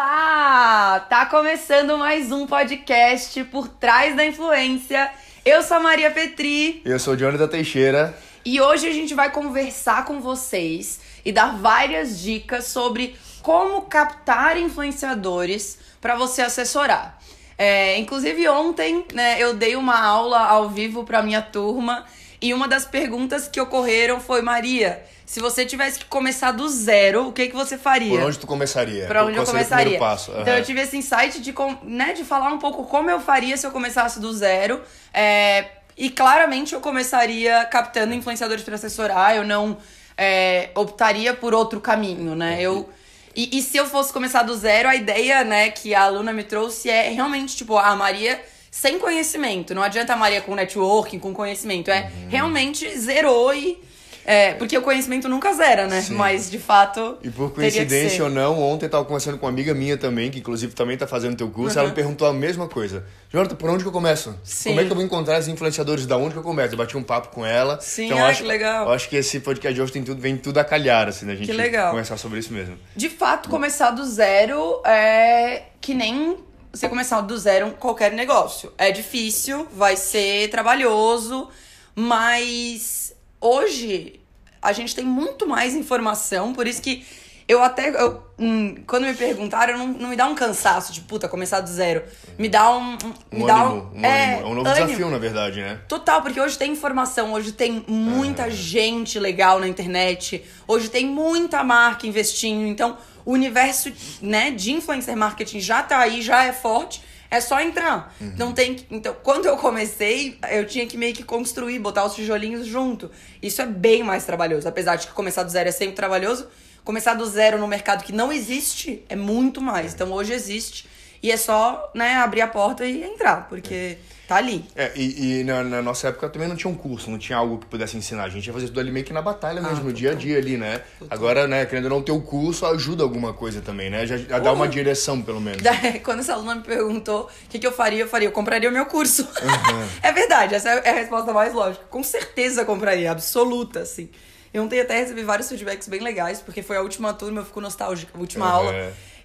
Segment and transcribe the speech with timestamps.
[0.00, 1.00] Olá!
[1.10, 5.10] Tá começando mais um podcast por trás da influência.
[5.44, 6.80] Eu sou a Maria Petri.
[6.84, 8.16] Eu sou o Johnny da Teixeira.
[8.44, 14.56] E hoje a gente vai conversar com vocês e dar várias dicas sobre como captar
[14.56, 17.18] influenciadores para você assessorar.
[17.58, 22.04] É, inclusive ontem, né, eu dei uma aula ao vivo para minha turma
[22.40, 27.28] e uma das perguntas que ocorreram foi Maria, se você tivesse que começar do zero,
[27.28, 28.08] o que que você faria?
[28.18, 29.06] Por onde tu começaria?
[29.06, 29.98] Pra onde eu o começaria.
[29.98, 30.30] passo?
[30.30, 30.56] Então Aham.
[30.56, 33.70] eu tive esse insight de, né, de falar um pouco como eu faria se eu
[33.70, 34.80] começasse do zero.
[35.12, 35.66] É,
[35.98, 39.76] e claramente eu começaria captando influenciadores para assessorar, eu não
[40.16, 42.56] é, optaria por outro caminho, né?
[42.62, 42.88] Eu.
[43.36, 46.42] E, e se eu fosse começar do zero, a ideia, né, que a aluna me
[46.42, 49.74] trouxe é realmente, tipo, a Maria sem conhecimento.
[49.74, 51.90] Não adianta a Maria com networking, com conhecimento.
[51.90, 52.28] É Uhum.
[52.30, 53.86] realmente zerou e.
[54.30, 56.02] É, porque o conhecimento nunca zera, né?
[56.02, 56.12] Sim.
[56.12, 57.16] Mas de fato.
[57.22, 60.38] E por coincidência ou não, ontem eu tava conversando com uma amiga minha também, que
[60.38, 63.06] inclusive também tá fazendo teu curso, ela me perguntou a mesma coisa.
[63.32, 64.38] Jonathan, por onde que eu começo?
[64.44, 64.68] Sim.
[64.68, 66.04] Como é que eu vou encontrar os influenciadores?
[66.04, 66.74] Da onde que eu começo?
[66.74, 67.80] Eu bati um papo com ela.
[67.80, 68.86] Sim, então, ai, acho, que legal.
[68.88, 71.34] Eu acho que esse podcast de hoje tem tudo, vem tudo a calhar, assim, da
[71.34, 71.88] gente Que legal.
[71.88, 72.76] conversar sobre isso mesmo.
[72.94, 76.36] De fato, começar do zero é que nem
[76.70, 78.74] você começar do zero qualquer negócio.
[78.76, 81.48] É difícil, vai ser trabalhoso,
[81.96, 84.17] mas hoje
[84.60, 87.04] a gente tem muito mais informação, por isso que
[87.46, 87.88] eu até.
[87.88, 91.70] eu, hum, quando me perguntaram, não, não me dá um cansaço de puta, começar do
[91.70, 92.02] zero.
[92.38, 92.92] Me dá um.
[92.92, 92.96] um-
[93.32, 94.40] me Um dá ânimo, um é, ânimo.
[94.42, 94.86] É um novo ânimo.
[94.86, 95.80] desafio, na verdade, né?
[95.88, 101.64] Total, porque hoje tem informação, hoje tem muita gente legal na internet, hoje tem muita
[101.64, 107.02] marca investindo, então o universo, né, de influencer marketing já tá aí, já é forte,
[107.30, 108.14] é só entrar.
[108.36, 112.14] Não tem que- então, quando eu comecei, eu tinha que meio que construir, botar os
[112.14, 113.10] tijolinhos junto.
[113.42, 116.48] Isso é bem mais trabalhoso, apesar de que começar do zero é sempre trabalhoso,
[116.84, 119.92] começar do zero no mercado que não existe é muito mais.
[119.94, 120.88] Então hoje existe
[121.22, 123.98] e é só, né, abrir a porta e entrar, porque
[124.28, 124.64] tá ali.
[124.76, 127.58] É, e, e na, na nossa época também não tinha um curso, não tinha algo
[127.58, 128.24] que pudesse ensinar.
[128.24, 130.36] A gente ia fazer tudo ali meio que na batalha mesmo, no dia a dia
[130.36, 130.82] ali, né?
[131.08, 134.06] Agora, né, querendo ou não ter o curso, ajuda alguma coisa também, né?
[134.06, 135.62] Já, já dá uma direção, pelo menos.
[136.04, 138.72] Quando essa aluna me perguntou o que, que eu faria, eu faria, eu compraria o
[138.72, 139.26] meu curso.
[140.02, 141.84] é verdade, essa é a resposta mais lógica.
[141.88, 144.10] Com certeza compraria, absoluta, assim.
[144.52, 147.60] Eu ontem até recebi vários feedbacks bem legais, porque foi a última turma, eu fico
[147.60, 148.52] nostálgica, a última Uhum.
[148.52, 148.72] aula,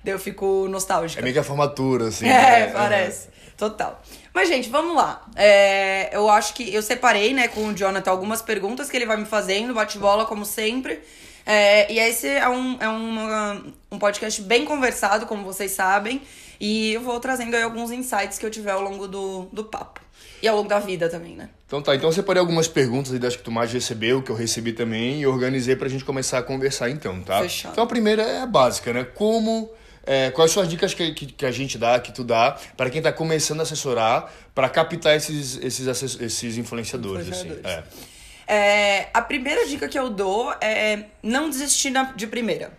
[0.03, 1.21] daí eu fico nostálgica.
[1.21, 2.25] É meio que a formatura, assim.
[2.25, 2.67] É, né?
[2.73, 3.32] parece.
[3.57, 4.01] Total.
[4.33, 5.25] Mas, gente, vamos lá.
[5.35, 9.17] É, eu acho que eu separei, né, com o Jonathan algumas perguntas que ele vai
[9.17, 10.99] me fazendo, bate-bola, como sempre.
[11.45, 16.21] É, e esse é, um, é uma- um podcast bem conversado, como vocês sabem.
[16.59, 19.99] E eu vou trazendo aí alguns insights que eu tiver ao longo do, do papo.
[20.41, 21.49] E ao longo da vida também, né?
[21.67, 24.35] Então tá, então eu separei algumas perguntas aí das que tu mais recebeu, que eu
[24.35, 27.41] recebi também, e organizei pra gente começar a conversar então, tá?
[27.41, 27.71] Fechado.
[27.73, 29.03] Então a primeira é a básica, né?
[29.15, 29.69] Como.
[30.05, 32.89] É, quais são as dicas que, que, que a gente dá, que tu dá, para
[32.89, 35.87] quem tá começando a assessorar, para captar esses, esses,
[36.19, 37.65] esses influenciadores, Influenciadores.
[37.65, 37.83] assim.
[37.99, 38.13] É.
[38.45, 42.71] É, a primeira dica que eu dou é não desistir na- de primeira.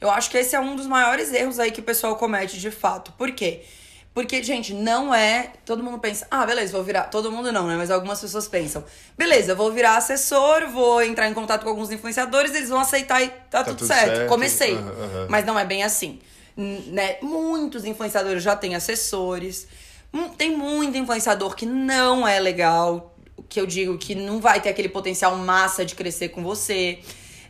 [0.00, 2.70] Eu acho que esse é um dos maiores erros aí que o pessoal comete de
[2.70, 3.12] fato.
[3.12, 3.62] Por quê?
[4.12, 5.52] Porque, gente, não é.
[5.64, 7.04] Todo mundo pensa, ah, beleza, vou virar.
[7.04, 7.74] Todo mundo não, né?
[7.76, 8.84] Mas algumas pessoas pensam,
[9.16, 13.28] beleza, vou virar assessor, vou entrar em contato com alguns influenciadores, eles vão aceitar e
[13.50, 14.16] tá, tudo, tudo certo.
[14.16, 14.28] certo.
[14.28, 14.74] Comecei.
[14.74, 15.26] Aham.
[15.28, 16.20] Mas não é bem assim.
[16.56, 17.16] Né?
[17.20, 19.66] Muitos influenciadores já têm assessores.
[20.12, 23.16] Hum, Tem muito influenciador que não é legal.
[23.36, 27.00] O que eu digo que não vai ter aquele potencial massa de crescer com você.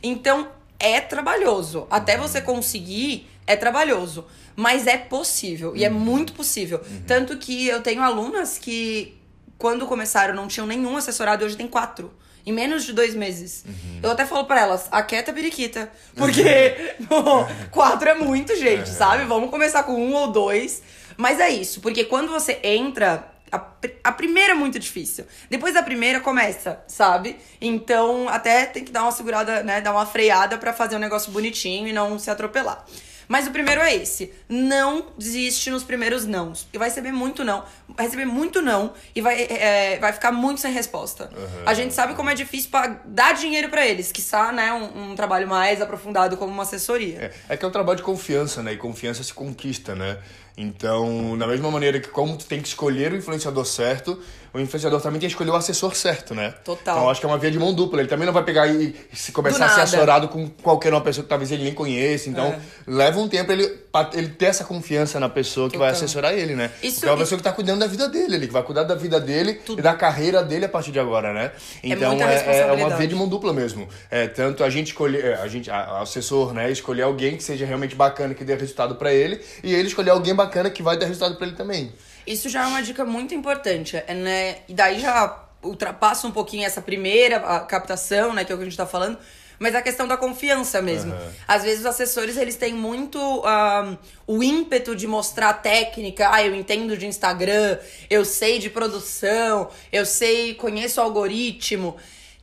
[0.01, 0.47] Então,
[0.79, 1.87] é trabalhoso.
[1.89, 4.25] Até você conseguir, é trabalhoso.
[4.55, 5.75] Mas é possível.
[5.75, 6.81] E é muito possível.
[7.05, 9.15] Tanto que eu tenho alunas que,
[9.57, 12.11] quando começaram, não tinham nenhum assessorado e hoje tem quatro.
[12.45, 13.65] Em menos de dois meses.
[14.03, 15.91] Eu até falo pra elas, aquieta a periquita.
[16.15, 19.25] Porque pô, quatro é muito, gente, sabe?
[19.25, 20.81] Vamos começar com um ou dois.
[21.17, 23.61] Mas é isso, porque quando você entra, a,
[24.03, 25.25] a primeira é muito difícil.
[25.49, 27.37] Depois da primeira começa, sabe?
[27.61, 29.81] Então, até tem que dar uma segurada, né?
[29.81, 32.85] Dar uma freada pra fazer um negócio bonitinho e não se atropelar.
[33.27, 34.31] Mas o primeiro é esse.
[34.47, 36.67] Não desiste nos primeiros nãos.
[36.73, 37.63] E vai receber muito não.
[37.89, 41.29] Vai receber muito não e vai, é, vai ficar muito sem resposta.
[41.65, 45.11] A gente sabe como é difícil pra dar dinheiro pra eles, que está, né, um,
[45.11, 47.33] um trabalho mais aprofundado como uma assessoria.
[47.49, 48.73] É, é que é um trabalho de confiança, né?
[48.73, 50.17] E confiança se conquista, né?
[50.57, 54.21] Então, da mesma maneira que como tu tem que escolher o influenciador certo,
[54.55, 56.53] o influenciador também tem que escolher o assessor certo, né?
[56.63, 56.95] Total.
[56.97, 57.99] Então, acho que é uma via de mão dupla.
[57.99, 61.23] Ele também não vai pegar e se começar a ser assessorado com qualquer uma pessoa
[61.23, 62.29] que talvez ele nem conheça.
[62.29, 62.59] Então, É.
[62.87, 66.03] leva um tempo ele pra ele ter essa confiança na pessoa que vai Total.
[66.05, 66.71] assessorar ele, né?
[66.81, 68.83] Isso- Porque é uma pessoa que tá cuidando da vida dele, ele que vai cuidar
[68.83, 69.79] da vida dele Tudo.
[69.79, 71.51] e da carreira dele a partir de agora, né?
[71.83, 73.87] Então muita é, é uma via de mão dupla mesmo.
[74.09, 77.43] É, tanto a gente escolher, é, a gente, a, a assessor, né, escolher alguém que
[77.43, 80.97] seja realmente bacana, que dê resultado pra ele, e ele escolher alguém bacana que vai
[80.97, 81.91] dar resultado pra ele também.
[82.25, 84.57] Isso já é uma dica muito importante, é, né?
[84.67, 88.43] E daí já ultrapassa um pouquinho essa primeira captação, né?
[88.43, 89.17] Que é o que a gente tá falando.
[89.57, 91.13] Mas a questão da confiança mesmo.
[91.13, 91.33] Aham.
[91.47, 96.29] Às vezes os assessores, eles têm muito ah, o ímpeto de mostrar técnica.
[96.31, 97.77] Ah, eu entendo de Instagram,
[98.09, 101.95] eu sei de produção, eu sei, conheço o algoritmo.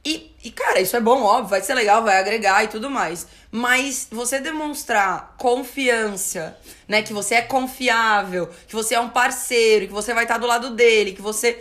[0.04, 3.26] E, e, cara, isso é bom, óbvio, vai ser legal, vai agregar e tudo mais.
[3.52, 6.56] Mas você demonstrar confiança,
[6.92, 7.00] né?
[7.00, 10.70] Que você é confiável, que você é um parceiro, que você vai estar do lado
[10.70, 11.58] dele, que você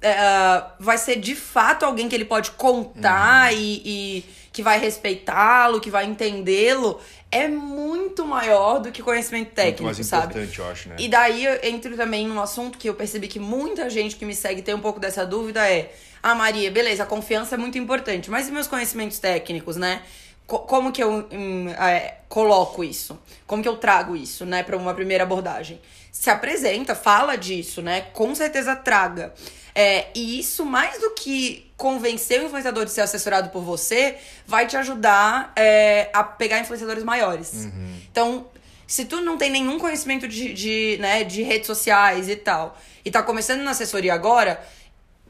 [0.00, 5.80] é, vai ser de fato alguém que ele pode contar e, e que vai respeitá-lo,
[5.80, 10.26] que vai entendê-lo, é muito maior do que conhecimento Muito técnico, mais sabe?
[10.26, 10.96] importante, eu acho, né?
[10.96, 14.34] E daí eu entro também num assunto que eu percebi que muita gente que me
[14.34, 15.92] segue tem um pouco dessa dúvida é:
[16.22, 20.02] "Ah, Maria, beleza, a confiança é muito importante, mas e meus conhecimentos técnicos, né?
[20.48, 23.18] Co- como que eu hum, é, coloco isso?
[23.46, 25.78] Como que eu trago isso, né, para uma primeira abordagem?
[26.10, 28.00] Se apresenta, fala disso, né?
[28.12, 29.32] Com certeza traga.
[29.74, 34.16] É, e isso, mais do que convencer o influenciador de ser assessorado por você,
[34.46, 37.68] vai te ajudar é, a pegar influenciadores maiores.
[38.10, 38.46] Então,
[38.86, 43.10] se tu não tem nenhum conhecimento de, de, né, de redes sociais e tal, e
[43.10, 44.60] tá começando na assessoria agora,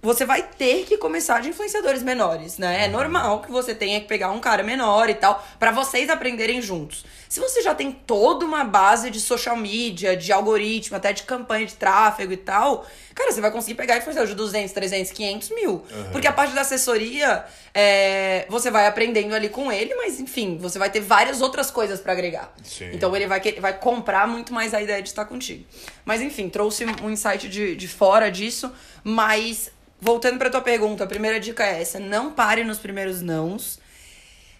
[0.00, 2.84] você vai ter que começar de influenciadores menores, né?
[2.84, 6.62] É normal que você tenha que pegar um cara menor e tal, pra vocês aprenderem
[6.62, 7.04] juntos.
[7.28, 11.66] Se você já tem toda uma base de social media, de algoritmo, até de campanha
[11.66, 15.84] de tráfego e tal, cara, você vai conseguir pegar influenciadores de 200, 300, 500 mil.
[16.10, 17.44] Porque a parte da assessoria,
[17.74, 22.00] é, você vai aprendendo ali com ele, mas enfim, você vai ter várias outras coisas
[22.00, 22.52] pra agregar.
[22.62, 22.90] Sim.
[22.94, 25.64] Então ele vai, vai comprar muito mais a ideia de estar contigo.
[26.04, 28.72] Mas enfim, trouxe um insight de, de fora disso,
[29.04, 33.78] mas voltando pra tua pergunta, a primeira dica é essa: não pare nos primeiros nãos.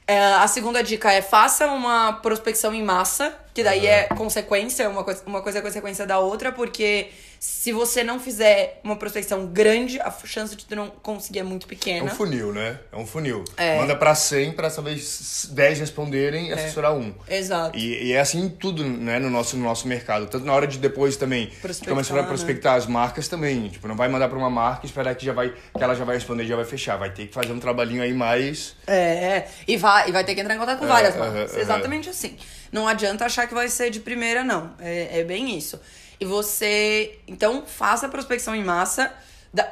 [0.07, 5.05] É, a segunda dica é faça uma prospecção em massa, que daí é consequência, uma
[5.05, 10.01] coisa, uma coisa é consequência da outra, porque se você não fizer uma prospecção grande,
[10.01, 12.05] a chance de tu não conseguir é muito É pequena.
[12.05, 12.79] um funil, né?
[12.93, 13.45] É um funil.
[13.57, 13.79] É.
[13.79, 17.15] Manda pra 100 pra talvez 10 responderem e assessorar um.
[17.29, 17.79] Exato.
[17.79, 20.27] E, e é assim tudo, né, no nosso, no nosso mercado.
[20.27, 21.51] Tanto na hora de depois também
[21.87, 22.29] começar a né?
[22.29, 23.69] prospectar as marcas também.
[23.69, 26.05] Tipo, não vai mandar pra uma marca e esperar que, já vai, que ela já
[26.05, 26.97] vai responder e já vai fechar.
[26.97, 28.75] Vai ter que fazer um trabalhinho aí mais.
[28.87, 31.53] É, e vai, e vai ter que entrar em contato com É, várias aham, marcas.
[31.53, 31.61] aham.
[31.61, 32.37] Exatamente assim.
[32.73, 34.75] Não adianta achar que vai ser de primeira, não.
[34.81, 35.81] É, é bem isso.
[36.21, 37.19] E você.
[37.27, 39.13] Então, faça a prospecção em massa.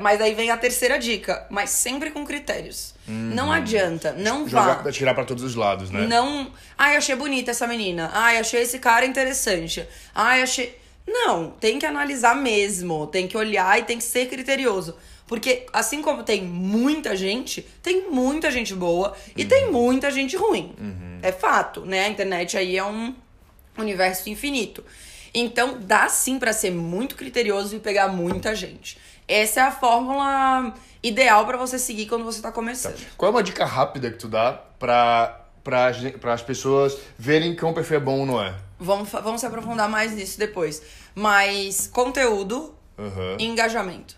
[0.00, 2.94] Mas aí vem a terceira dica, mas sempre com critérios.
[3.06, 4.74] Não adianta, não vá.
[4.74, 6.06] Jogar, tirar pra todos os lados, né?
[6.06, 6.50] Não.
[6.78, 8.10] Ai, achei bonita essa menina.
[8.14, 9.86] Ai, achei esse cara interessante.
[10.14, 10.76] Ai, achei.
[11.06, 13.06] Não, tem que analisar mesmo.
[13.06, 14.96] Tem que olhar e tem que ser criterioso.
[15.26, 20.74] Porque, assim como tem muita gente, tem muita gente boa e tem muita gente ruim.
[21.22, 22.06] É fato, né?
[22.06, 23.14] A internet aí é um
[23.76, 24.82] universo infinito.
[25.38, 28.98] Então, dá sim pra ser muito criterioso e pegar muita gente.
[29.28, 30.72] Essa é a fórmula
[31.02, 32.98] ideal pra você seguir quando você tá começando.
[33.18, 35.92] Qual é uma dica rápida que tu dá pra, pra,
[36.32, 38.54] as pessoas verem que um perfil é bom ou não é?
[38.78, 40.82] Vamos, vamos se aprofundar mais nisso depois.
[41.14, 43.36] Mas conteúdo Aham.
[43.38, 44.16] e engajamento.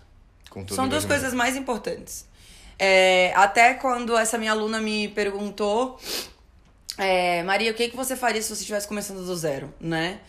[0.49, 2.25] Conteúdo São duas coisas mais importantes.
[2.77, 5.99] É, até quando essa minha aluna me perguntou,
[6.97, 10.21] é, Maria, o que, que você faria se você estivesse começando do zero, né?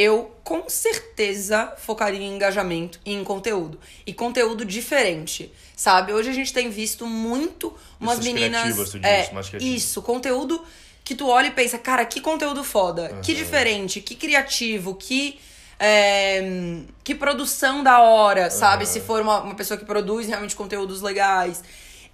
[0.00, 3.80] Eu com certeza focaria em engajamento e em conteúdo.
[4.06, 6.12] E conteúdo diferente, sabe?
[6.12, 8.62] Hoje a gente tem visto muito umas Pessoas meninas.
[9.02, 9.60] é, diz, criativas.
[9.60, 10.64] isso, conteúdo
[11.02, 15.40] que tu olha e pensa, cara, que conteúdo foda, que diferente, que criativo, que.
[15.80, 18.86] é, que produção da hora, sabe?
[18.86, 21.64] Se for uma, uma pessoa que produz realmente conteúdos legais.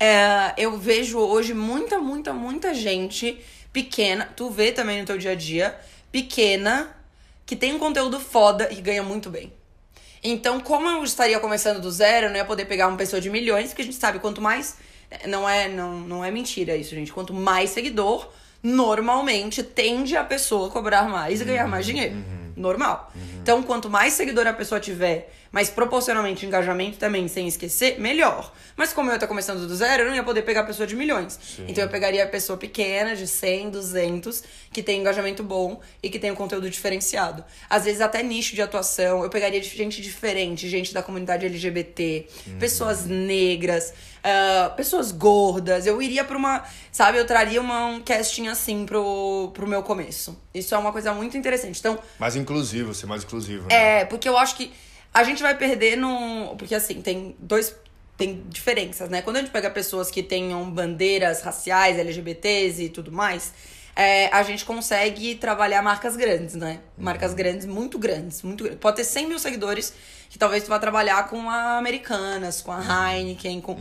[0.01, 3.39] É, eu vejo hoje muita, muita, muita gente
[3.75, 5.79] pequena, tu vê também no teu dia a dia,
[6.11, 7.04] pequena,
[7.47, 9.53] que tem um conteúdo foda e ganha muito bem.
[10.23, 13.29] Então, como eu estaria começando do zero, eu não ia poder pegar uma pessoa de
[13.29, 14.79] milhões, porque a gente sabe quanto mais.
[15.27, 17.13] Não é, não, não é mentira isso, gente.
[17.13, 18.31] Quanto mais seguidor,
[18.63, 22.17] normalmente tende a pessoa cobrar mais e ganhar mais dinheiro.
[22.57, 23.13] Normal.
[23.43, 28.53] Então, quanto mais seguidor a pessoa tiver, mas proporcionalmente engajamento também, sem esquecer, melhor.
[28.77, 30.97] Mas como eu tô começando do zero, eu não ia poder pegar a pessoa de
[30.97, 31.39] milhões.
[31.69, 34.43] Então eu pegaria a pessoa pequena, de 100, 200,
[34.73, 37.45] que tem engajamento bom e que tem um conteúdo diferenciado.
[37.71, 42.27] Às vezes até nicho de atuação, eu pegaria gente diferente, gente da comunidade LGBT,
[42.59, 45.87] pessoas negras, ah, pessoas gordas.
[45.87, 50.41] Eu iria pra uma, sabe, eu traria uma, um casting assim pro, pro meu começo.
[50.55, 51.79] Isso é uma coisa muito interessante.
[51.79, 53.69] Então, Mais inclusivo, ser mais exclusivo.
[53.69, 54.01] Né?
[54.01, 54.73] É, porque eu acho que
[55.13, 56.57] a gente vai perder no.
[56.57, 57.77] Porque assim, tem dois.
[58.17, 59.23] Tem diferenças, né?
[59.23, 63.53] Quando a gente pega pessoas que tenham bandeiras raciais, LGBTs e tudo mais,
[63.97, 66.81] é, a gente consegue trabalhar marcas grandes, né?
[66.99, 67.37] Marcas Uhum.
[67.37, 68.81] grandes, muito grandes, muito grandes.
[68.81, 69.93] Pode ter 100 mil seguidores,
[70.29, 73.09] que talvez tu vá trabalhar com a Americanas, com a Uhum.
[73.13, 73.77] Heineken, com...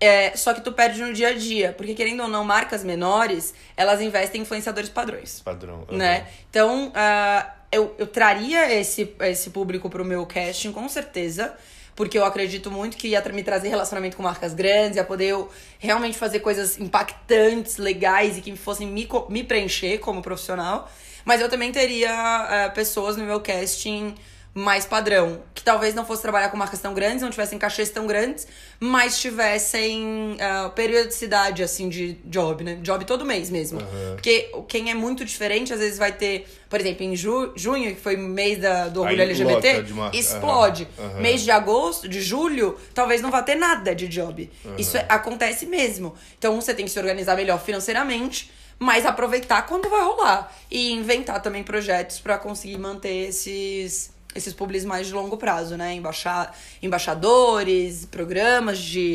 [0.00, 3.54] É, só que tu perde no dia a dia, porque querendo ou não, marcas menores,
[3.76, 5.86] elas investem em influenciadores padrões Padrão.
[5.90, 6.26] né?
[6.50, 11.54] Então, ah, eu, eu traria esse, esse público pro meu casting, com certeza.
[11.96, 15.50] Porque eu acredito muito que ia me trazer relacionamento com marcas grandes, ia poder eu
[15.78, 20.88] realmente fazer coisas impactantes, legais e que fossem me, me preencher como profissional.
[21.24, 24.14] Mas eu também teria ah, pessoas no meu casting
[24.56, 28.06] mais padrão, que talvez não fosse trabalhar com marcas tão grandes, não tivessem cachês tão
[28.06, 28.46] grandes,
[28.80, 32.78] mas tivessem ah, periodicidade, assim, de job, né?
[32.80, 33.78] Job todo mês mesmo.
[34.14, 38.00] Porque quem é muito diferente, às vezes vai ter, por exemplo, em ju junho, que
[38.00, 39.84] foi mês da, do orgulho Aí LGBT,
[40.14, 40.88] explode.
[40.98, 41.20] Aham.
[41.20, 44.50] Mês de agosto, de julho, talvez não vá ter nada de job.
[44.78, 46.14] Isso é- acontece mesmo.
[46.38, 50.50] Então você tem que se organizar melhor financeiramente, mas aproveitar quando vai rolar.
[50.70, 55.94] E inventar também projetos para conseguir manter esses esses publis mais de longo prazo, né?
[55.94, 56.50] Embaixa,
[56.82, 59.14] embaixadores, programas de,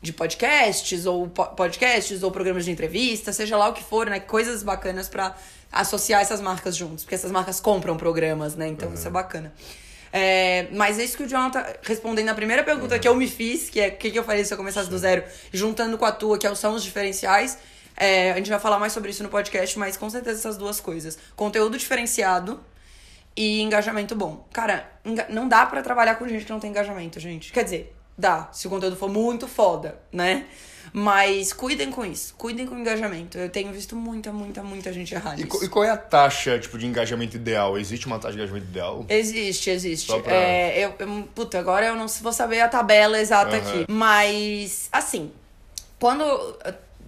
[0.00, 4.20] de podcasts, ou po- podcasts, ou programas de entrevista, seja lá o que for, né?
[4.20, 5.36] Coisas bacanas pra
[5.70, 7.04] associar essas marcas juntos.
[7.04, 8.68] Porque essas marcas compram programas, né?
[8.68, 9.52] Então isso é bacana.
[10.12, 13.70] É, mas é isso que o Jonathan, respondendo a primeira pergunta que eu me fiz,
[13.70, 16.12] que é o que, que eu faria se eu começasse do zero, juntando com a
[16.12, 17.56] tua, que são os diferenciais.
[17.96, 20.80] é, a gente vai falar mais sobre isso no podcast, mas com certeza essas duas
[20.80, 21.18] coisas.
[21.34, 22.60] Conteúdo diferenciado
[23.36, 24.46] e engajamento bom.
[24.52, 24.90] Cara,
[25.28, 27.52] não dá pra trabalhar com gente que não tem engajamento, gente.
[27.52, 30.46] Quer dizer, dá, se o conteúdo for muito foda, né?
[30.92, 33.38] Mas cuidem com isso, cuidem com o engajamento.
[33.38, 36.76] Eu tenho visto muita, muita, muita gente errar E, e qual é a taxa tipo,
[36.76, 37.78] de engajamento ideal?
[37.78, 39.06] Existe uma taxa de engajamento ideal?
[39.08, 40.12] Existe, existe.
[40.20, 43.68] Pra- É, eu, eu- puta, agora eu não vou saber a tabela exata Aham.
[43.80, 43.86] aqui.
[43.88, 45.32] Mas, assim,
[45.98, 46.24] quando.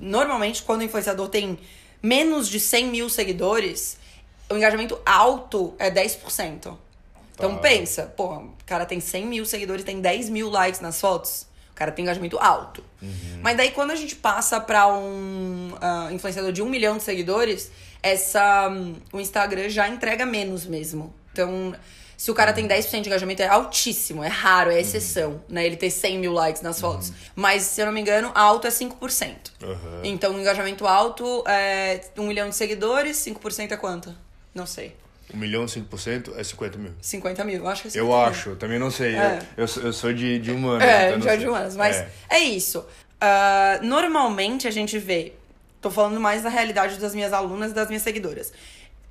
[0.01, 1.59] Normalmente, quando o influenciador tem
[2.03, 3.99] menos de 100 mil seguidores,
[4.51, 6.77] o engajamento alto é 10%.
[7.35, 7.61] Então Tá.
[7.61, 11.47] pensa, pô, o cara tem 100 mil seguidores, tem 10 mil likes nas fotos.
[11.73, 12.85] O cara tem engajamento alto.
[13.43, 17.73] Mas daí quando a gente passa pra um ah, influenciador de um milhão de seguidores,
[18.01, 21.13] essa, hum, o Instagram já entrega menos mesmo.
[21.33, 21.75] Então,
[22.17, 25.67] se o cara tem 10% de engajamento, é altíssimo, é raro, é exceção, né?
[25.67, 27.13] Ele ter 100 mil likes nas fotos.
[27.35, 29.51] Mas, se eu não me engano, alto é 5%.
[29.61, 30.01] Aham.
[30.05, 34.15] Então, o engajamento alto é 1 milhão de seguidores, 5% é quanto?
[34.55, 34.95] Não sei.
[35.33, 36.93] 1 milhão, 5% é 50 mil.
[37.01, 38.27] 50 mil, eu acho que é 50 Eu mil.
[38.27, 39.15] acho, também não sei.
[39.17, 39.39] É.
[39.57, 40.87] Eu, eu, sou- eu sou de, de humanas.
[40.89, 41.39] É, então já sei.
[41.39, 41.77] de humanas.
[41.77, 42.09] Mas É.
[42.31, 42.85] é, isso.
[43.21, 45.33] Ah, normalmente a gente vê.
[45.81, 48.53] Tô falando mais da realidade das minhas alunas e das minhas seguidoras.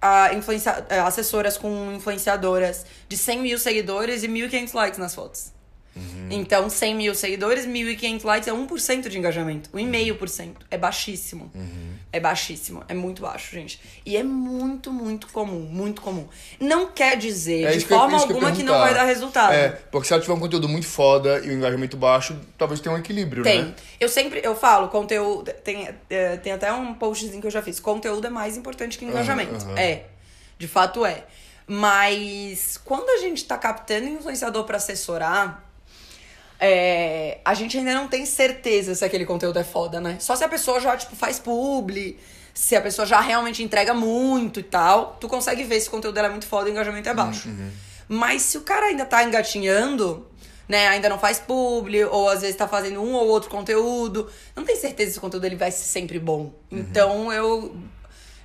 [0.02, 5.53] Ah, influencia- eh, assessoras com influenciadoras de 100 mil seguidores e 1.500 likes nas fotos.
[6.34, 6.42] Uhum.
[6.42, 9.70] Então, 100 mil seguidores, 1.500 likes é 1% de engajamento.
[9.72, 10.52] 1,5%.
[10.70, 11.52] É baixíssimo.
[11.54, 11.94] Uhum.
[12.12, 12.84] É baixíssimo.
[12.88, 13.80] É muito baixo, gente.
[14.06, 15.62] E é muito, muito comum.
[15.62, 16.28] Muito comum.
[16.60, 19.04] Não quer dizer É de que forma que eu alguma que, ia não vai dar
[19.04, 19.54] resultado.
[19.54, 22.94] É, porque se ela tiver um conteúdo muito foda e o engajamento baixo, talvez tenha
[22.94, 23.64] um equilíbrio, Tem.
[23.64, 23.74] né?
[24.00, 25.52] Eu sempre, eu falo, conteúdo.
[25.64, 27.80] Tem, é, tem até um postzinho que eu já fiz.
[27.80, 29.56] Conteúdo é mais importante que engajamento.
[29.66, 29.78] aham.
[29.78, 30.06] É.
[30.58, 31.24] De fato é.
[31.68, 35.64] Mas quando a gente tá captando influenciador pra assessorar,
[36.66, 40.16] é, a gente ainda não tem certeza se aquele conteúdo é foda, né?
[40.20, 42.18] Só se a pessoa já, tipo, faz publi,
[42.54, 46.16] se a pessoa já realmente entrega muito e tal, tu consegue ver se o conteúdo
[46.16, 47.50] dela é muito foda e o engajamento é baixo.
[48.08, 50.26] Mas se o cara ainda tá engatinhando,
[50.66, 54.64] né, ainda não faz publi, ou às vezes tá fazendo um ou outro conteúdo, não
[54.64, 56.54] tem certeza se o conteúdo dele vai ser sempre bom.
[56.72, 57.76] Então eu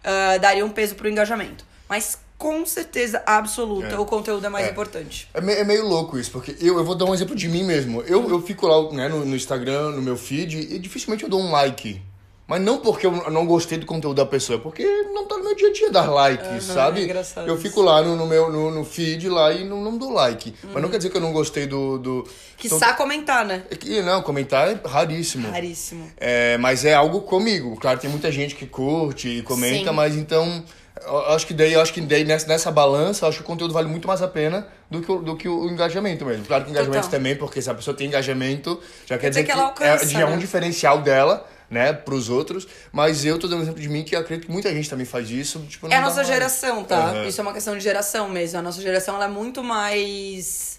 [0.03, 1.65] ah, daria um peso pro engajamento.
[1.89, 3.99] Mas com certeza absoluta, É.
[3.99, 4.71] o conteúdo é mais É.
[4.71, 5.29] importante.
[5.35, 7.65] É, me- é meio louco isso, porque eu, eu vou dar um exemplo de mim
[7.65, 8.01] mesmo.
[8.03, 11.41] Eu, eu fico lá né, no, no Instagram, no meu feed, e dificilmente eu dou
[11.41, 12.01] um like.
[12.47, 15.45] Mas não porque eu não gostei do conteúdo da pessoa, é porque não tá no
[15.45, 17.01] meu dia a dia dar like, Aham, sabe?
[17.03, 19.99] é engraçado eu fico lá no, no meu no, no feed lá e não, não
[19.99, 20.55] dou like.
[20.73, 21.99] Mas não quer dizer que eu não gostei do.
[21.99, 22.27] do...
[22.57, 23.65] Que Então, sabe comentar, né?
[23.71, 25.51] é que, não, comentar é raríssimo.
[25.51, 26.11] Raríssimo.
[26.17, 27.77] É, mas é algo comigo.
[27.79, 29.95] Claro, tem muita gente que curte e comenta, Sim.
[29.97, 30.65] mas então.
[31.05, 33.47] Eu Acho que daí, eu acho que daí nessa, nessa balança, eu acho que o
[33.47, 36.45] conteúdo vale muito mais a pena do que o, do que o engajamento mesmo.
[36.45, 37.19] Claro que o engajamento Total.
[37.19, 40.09] também, porque se a pessoa tem engajamento, já quer dizer dizer que ela alcança, é,
[40.09, 40.37] já é um né?
[40.39, 42.67] diferencial dela, né, pros outros.
[42.91, 45.05] Mas eu tô dando um exemplo de mim que eu acredito que muita gente também
[45.07, 45.61] faz isso.
[45.69, 46.29] Tipo, É a nossa mais.
[46.29, 47.11] geração, tá?
[47.11, 47.27] Aham.
[47.27, 48.59] Isso é uma questão de geração mesmo.
[48.59, 50.78] A nossa geração ela é muito mais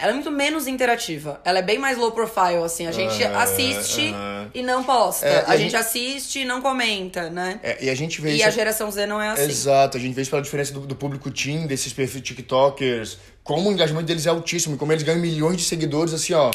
[0.00, 1.40] ela é muito menos interativa.
[1.44, 2.86] Ela é bem mais low profile, assim.
[2.86, 4.50] A gente Aham, assiste aham.
[4.54, 5.26] e não posta.
[5.26, 7.60] É, e a, a gente gente- assiste e não comenta, né?
[7.62, 8.46] É, e a gente vê e isso.
[8.46, 9.42] a geração Z não é assim.
[9.44, 13.68] Exato, a gente vê isso pela diferença do, do público teen, desses perfis TikTokers, como
[13.68, 16.50] o engajamento deles é altíssimo, como eles ganham milhões de seguidores, assim, ó.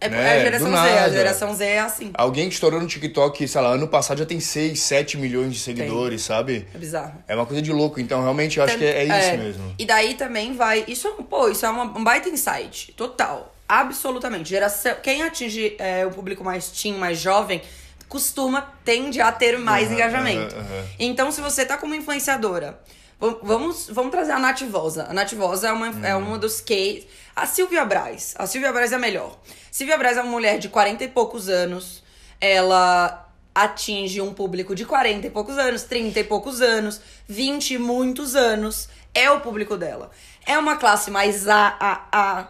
[0.00, 0.36] É, né?
[0.36, 0.76] é a geração Z.
[0.76, 2.10] A geração Z é assim.
[2.14, 5.60] Alguém que estourou no TikTok, sei lá, ano passado já tem 6, 7 milhões de
[5.60, 6.66] seguidores, sabe?
[6.74, 7.14] É bizarro.
[7.26, 9.74] É uma coisa de louco, então realmente eu acho que é, é isso mesmo.
[9.78, 10.84] E daí também vai.
[10.86, 12.92] Isso é um, pô, isso é uma, um baita insight.
[12.96, 13.54] Total.
[13.68, 14.48] Absolutamente.
[14.48, 14.94] Geração.
[15.02, 17.60] Quem atinge é, o público mais teen, mais jovem,
[18.08, 20.54] costuma, tende a ter mais Aham, engajamento.
[20.54, 20.84] aham, aham.
[20.98, 22.78] Então, se você tá como influenciadora.
[23.20, 25.06] Vam- Vamos, vamos trazer a Nath Vosa.
[25.08, 26.22] A Nath Vosa é uma, é Uhum.
[26.28, 27.06] uma dos cases.
[27.34, 28.34] A Silvia Braz.
[28.38, 29.38] A Silvia Braz é a melhor.
[29.70, 32.02] Silvia Braz é uma mulher de 40 e poucos anos.
[32.40, 37.78] Ela atinge um público de 40 e poucos anos, 30 e poucos anos, 20 e
[37.78, 38.88] muitos anos.
[39.14, 40.10] É o público dela.
[40.46, 42.48] É uma classe mais A, A, A.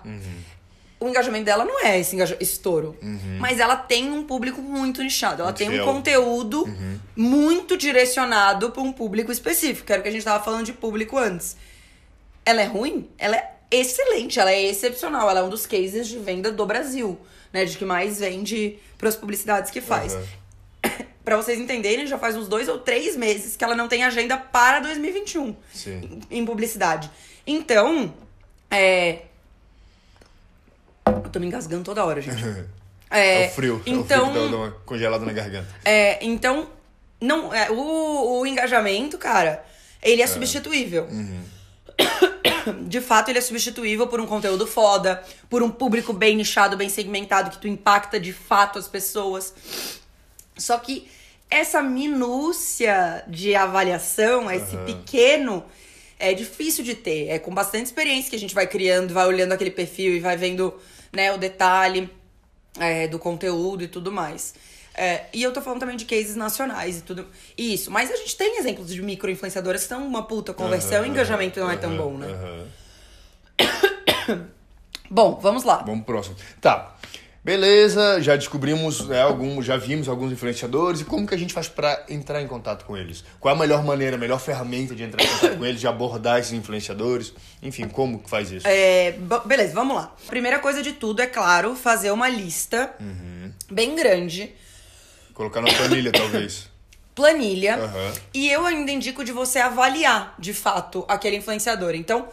[1.01, 2.97] O engajamento dela não é esse engaja- estouro.
[3.39, 5.43] Mas ela tem um público muito nichado.
[5.43, 5.85] Ela Muito tem um fiel.
[5.85, 6.65] conteúdo
[7.17, 9.87] muito direcionado para um público específico.
[9.87, 11.57] Que era o que a gente tava falando de público antes.
[12.45, 13.09] Ela é ruim?
[13.17, 15.31] Ela é excelente, ela é excepcional.
[15.31, 17.17] Ela é um dos cases de venda do Brasil,
[17.53, 17.65] né?
[17.65, 20.15] De que mais vende pras publicidades que faz.
[20.15, 20.25] Aham.
[21.25, 24.39] Pra vocês entenderem, já faz uns dois ou três meses que ela não tem agenda
[24.39, 26.21] para 2021 Sim.
[26.31, 27.11] em publicidade.
[27.47, 28.15] Então,
[28.71, 29.19] é.
[31.25, 32.43] Eu tô me engasgando toda hora, gente.
[33.11, 33.83] É, o frio.
[33.87, 35.67] Então, É o frio que dá uma congelada na garganta.
[35.83, 36.69] é, então
[37.19, 39.65] não, é, o, o engajamento, cara,
[40.03, 41.09] ele é substituível.
[42.87, 46.91] De fato, ele é substituível por um conteúdo foda, por um público bem nichado, bem
[46.91, 49.55] segmentado, que tu impacta de fato as pessoas.
[50.57, 51.09] Só que
[51.51, 55.65] essa minúcia de avaliação, esse pequeno,
[56.19, 57.29] é difícil de ter.
[57.29, 60.37] É com bastante experiência que a gente vai criando, vai olhando aquele perfil e vai
[60.37, 60.75] vendo
[61.13, 62.11] né, o detalhe
[62.79, 64.55] é, do conteúdo e tudo mais.
[64.95, 67.27] É, e eu tô falando também de cases nacionais e tudo.
[67.57, 67.91] Isso.
[67.91, 71.71] Mas a gente tem exemplos de micro-influenciadoras que estão uma puta conversão e engajamento não
[71.71, 72.27] é tão bom, né?
[75.11, 75.79] Bom, vamos lá.
[75.79, 76.37] Vamos pro próximo.
[76.61, 76.98] Tá.
[77.49, 81.67] Beleza, já descobrimos, né, algum, já vimos alguns influenciadores e como que a gente faz
[81.67, 83.25] pra entrar em contato com eles?
[83.41, 85.87] Qual é a melhor maneira, a melhor ferramenta de entrar em contato com eles, de
[85.87, 87.33] abordar esses influenciadores?
[87.63, 88.69] Enfim, como que faz isso?
[88.69, 89.15] É,
[89.47, 90.15] beleza, vamos lá.
[90.27, 92.95] Primeira coisa de tudo é, claro, fazer uma lista
[93.71, 94.53] bem grande,
[95.33, 96.69] Colocar na planilha, talvez.
[97.17, 97.77] planilha.
[97.77, 98.13] Aham.
[98.35, 101.95] E eu ainda indico de você avaliar, de fato, aquele influenciador.
[101.95, 102.29] Então,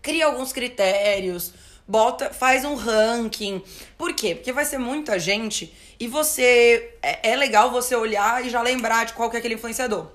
[0.00, 1.52] cria alguns critérios,
[1.86, 3.62] bota, faz um ranking.
[3.98, 4.34] Por quê?
[4.34, 6.96] Porque vai ser muita gente e você.
[7.02, 10.08] É, é legal você olhar e já lembrar de qual que é aquele influenciador.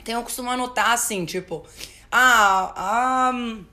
[0.00, 1.64] Então eu costumo anotar assim, tipo,
[2.10, 3.64] ah, a hum,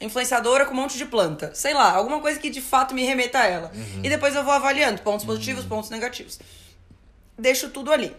[0.00, 1.54] influenciadora com um monte de planta.
[1.54, 3.72] Sei lá, alguma coisa que de fato me remeta a ela.
[4.02, 6.38] E depois eu vou avaliando pontos positivos, pontos negativos.
[7.38, 8.14] Deixo tudo ali.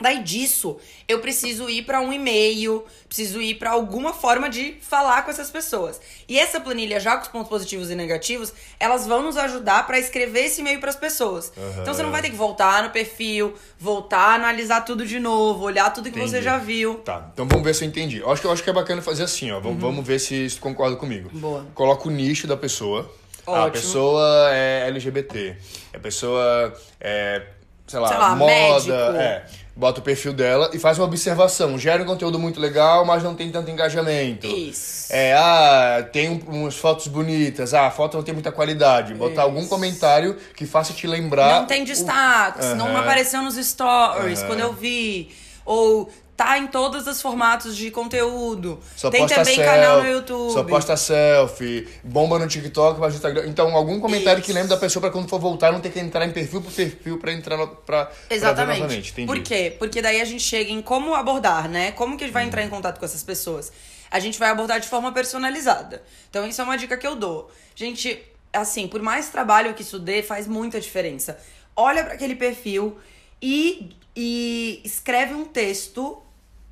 [0.00, 0.76] Daí disso,
[1.08, 5.50] eu preciso ir pra um e-mail, preciso ir pra alguma forma de falar com essas
[5.50, 6.00] pessoas.
[6.28, 9.98] E essa planilha, já com os pontos positivos e negativos, elas vão nos ajudar pra
[9.98, 11.52] escrever esse e-mail pras pessoas.
[11.56, 11.82] Aham.
[11.82, 15.64] Então você não vai ter que voltar no perfil, voltar a analisar tudo de novo,
[15.64, 16.44] olhar tudo que você Entendi.
[16.44, 16.94] já viu.
[17.00, 18.18] Tá, então vamos ver se eu entendi.
[18.18, 19.58] Eu acho que, eu acho que é bacana fazer assim, ó.
[19.58, 21.28] Vamos, vamos ver se, tu concorda comigo.
[21.34, 21.40] Uhum.
[21.40, 21.66] Boa.
[21.74, 23.10] Coloca o nicho da pessoa.
[23.44, 23.72] Ah, a Ótimo.
[23.82, 25.56] pessoa é LGBT.
[25.94, 27.46] A pessoa é,
[27.86, 28.52] sei lá, Sei lá, moda.
[28.52, 28.92] médico.
[28.92, 29.46] É.
[29.78, 31.78] Bota o perfil dela e faz uma observação.
[31.78, 34.44] Gera um conteúdo muito legal, mas não tem tanto engajamento.
[34.44, 35.06] Isso.
[35.08, 37.72] É, ah, tem um- umas fotos bonitas.
[37.72, 39.14] Ah, a foto não tem muita qualidade.
[39.14, 39.68] Botar algum Isso.
[39.68, 41.60] comentário que faça te lembrar.
[41.60, 44.48] Não tem o- destaques, não apareceu nos stories Aham.
[44.48, 45.30] quando eu vi.
[45.68, 48.80] Ou tá em todos os formatos de conteúdo.
[48.96, 50.52] Só tem também selfie, canal no YouTube.
[50.54, 53.46] Só posta selfie, bomba no TikTok, mas no Instagram.
[53.48, 54.56] Então, algum comentário que Isso.
[54.56, 57.18] lembre da pessoa pra quando for voltar não ter que entrar em perfil por perfil
[57.18, 59.10] pra entrar no, pra, pra ver Exatamente.
[59.10, 59.26] Entendi.
[59.26, 59.76] Por quê?
[59.78, 61.92] Porque daí a gente chega em como abordar, né?
[61.92, 63.70] Como que a gente vai entrar em contato com essas pessoas?
[64.10, 66.02] A gente vai abordar de forma personalizada.
[66.30, 67.50] Então, isso é uma dica que eu dou.
[67.74, 68.18] Gente,
[68.54, 71.38] assim, por mais trabalho que isso dê, faz muita diferença.
[71.76, 72.96] Olha para aquele perfil
[73.42, 76.20] e, e escreve um texto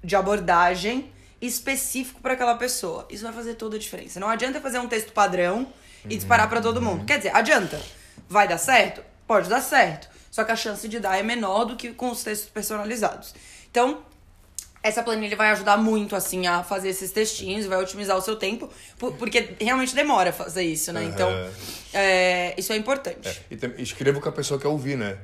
[0.02, 3.06] de abordagem específico para aquela pessoa.
[3.09, 4.18] Isso vai fazer toda a diferença.
[4.18, 5.68] Não adianta fazer um texto padrão
[6.04, 7.04] e disparar para todo mundo.
[7.04, 7.80] Quer dizer, adianta.
[8.28, 9.00] Vai dar certo?
[9.28, 10.09] Pode dar certo.
[10.28, 13.32] Só que a chance de dar é menor do que com os textos personalizados.
[13.70, 14.00] Então,
[14.82, 18.68] essa planilha vai ajudar muito, assim, a fazer esses textinhos, vai otimizar o seu tempo,
[18.98, 21.04] por- porque realmente demora fazer isso, né?
[21.04, 21.50] Então, Aham.
[21.94, 23.28] é, isso é importante.
[23.28, 23.37] É,
[23.78, 25.16] e escreva que a pessoa quer ouvir, né?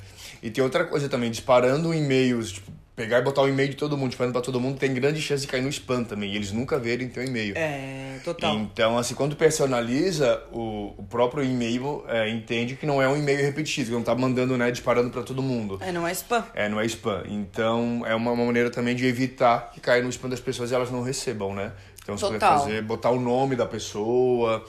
[0.42, 3.96] E tem outra coisa também, disparando e-mails tipo, pegar e botar o e-mail de todo
[3.96, 6.32] mundo, espalhando para todo mundo, tem grande chance de cair no spam também.
[6.32, 7.54] E eles nunca verem teu e-mail.
[7.56, 8.56] É, total.
[8.56, 13.40] Então, assim, quando personaliza, o, o próprio e-mail é, entende que não é um e-mail
[13.40, 15.78] repetido, que não tá mandando, né, disparando para todo mundo.
[15.80, 16.44] É, não é spam.
[16.54, 17.22] É, não é spam.
[17.28, 20.74] Então, é uma, uma maneira também de evitar que caia no spam das pessoas e
[20.74, 21.72] elas não recebam, né?
[22.02, 22.50] Então, você Total.
[22.50, 24.64] pode fazer, botar o nome da pessoa.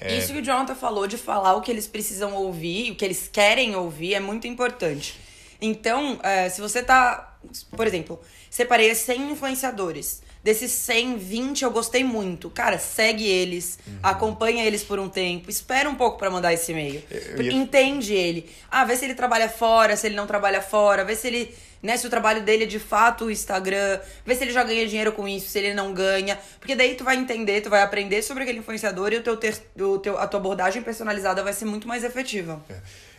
[0.00, 3.04] É, Isso que o Jonathan falou de falar o que eles precisam ouvir, o que
[3.04, 5.18] eles querem ouvir, é muito importante.
[5.60, 7.26] Então, é, se você tá.
[7.76, 10.22] Por exemplo, separei 100 influenciadores.
[10.42, 12.48] Desses 100, 20 eu gostei muito.
[12.48, 17.02] Cara, segue eles, acompanha eles por um tempo, espera um pouco pra mandar esse e-mail.
[17.10, 18.48] Ia- Entende ele.
[18.70, 21.54] Ah, vê se ele trabalha fora, se ele não trabalha fora, vê se ele.
[21.82, 24.86] Né, se o trabalho dele é de fato o Instagram, vê se ele já ganha
[24.86, 26.38] dinheiro com isso, se ele não ganha.
[26.58, 29.54] Porque daí tu vai entender, tu vai aprender sobre aquele influenciador e o teu, ter,
[29.78, 32.62] o teu, a tua abordagem personalizada vai ser muito mais efetiva.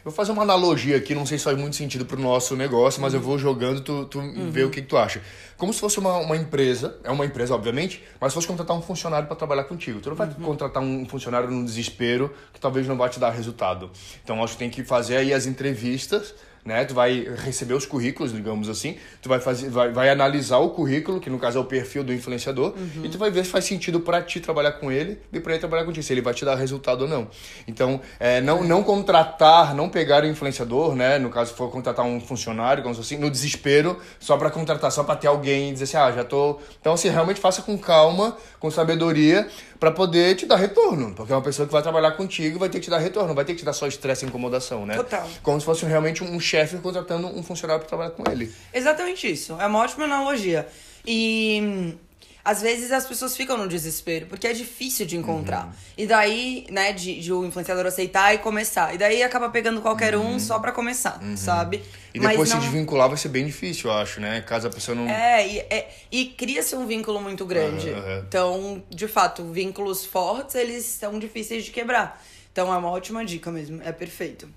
[0.04, 3.00] Eu vou fazer uma analogia aqui, não sei se faz muito sentido pro nosso negócio,
[3.00, 4.20] mas eu vou jogando, tu, tu
[4.50, 5.22] vê o que, que tu acha.
[5.56, 8.82] Como se fosse uma, uma empresa, é uma empresa, obviamente, mas se fosse contratar um
[8.82, 10.00] funcionário para trabalhar contigo.
[10.00, 13.92] Tu não vai contratar um funcionário no desespero que talvez não vai te dar resultado.
[14.24, 16.34] Então, acho que tem que fazer aí as entrevistas,
[16.66, 16.86] né?
[16.86, 21.20] Tu vai receber os currículos, digamos assim, tu vai fazer, vai, vai analisar o currículo,
[21.20, 24.00] que no caso é o perfil do influenciador, e tu vai ver se faz sentido
[24.00, 26.56] para ti trabalhar com ele e para ele trabalhar contigo, se ele vai te dar
[26.56, 27.28] resultado ou não.
[27.68, 31.18] Então, é, não, não contratar, não pegar o influenciador, né?
[31.18, 35.16] No caso, for contratar um funcionário, como assim, no desespero, só para contratar, só para
[35.16, 36.60] ter alguém e dizer assim, ah, já tô.
[36.80, 39.48] Então, assim, realmente faça com calma, com sabedoria,
[39.82, 41.12] para poder te dar retorno.
[41.16, 43.44] Porque é uma pessoa que vai trabalhar contigo vai ter que te dar retorno, vai
[43.44, 44.96] ter que te dar só estresse e incomodação, né?
[44.96, 45.28] Total.
[45.42, 48.54] Como se fosse realmente um chefe contratando um funcionário para trabalhar com ele.
[48.72, 49.58] Exatamente isso.
[49.60, 50.68] É uma ótima analogia.
[51.04, 51.94] E hum,
[52.44, 55.66] às vezes as pessoas ficam no desespero, porque é difícil de encontrar.
[55.66, 55.72] Uhum.
[55.98, 58.94] E daí, né, de, de o influenciador aceitar e começar.
[58.94, 60.36] E daí acaba pegando qualquer Uhum.
[60.36, 61.84] um só pra começar, sabe?
[62.14, 64.42] E depois Mas se desvincular vai ser bem difícil, eu acho, né?
[64.42, 65.08] Caso a pessoa não.
[65.08, 67.94] É, e, é, e cria-se um vínculo muito grande.
[68.28, 72.22] Então, de fato, vínculos fortes, eles são difíceis de quebrar.
[72.52, 74.50] Então é uma ótima dica mesmo, é perfeito.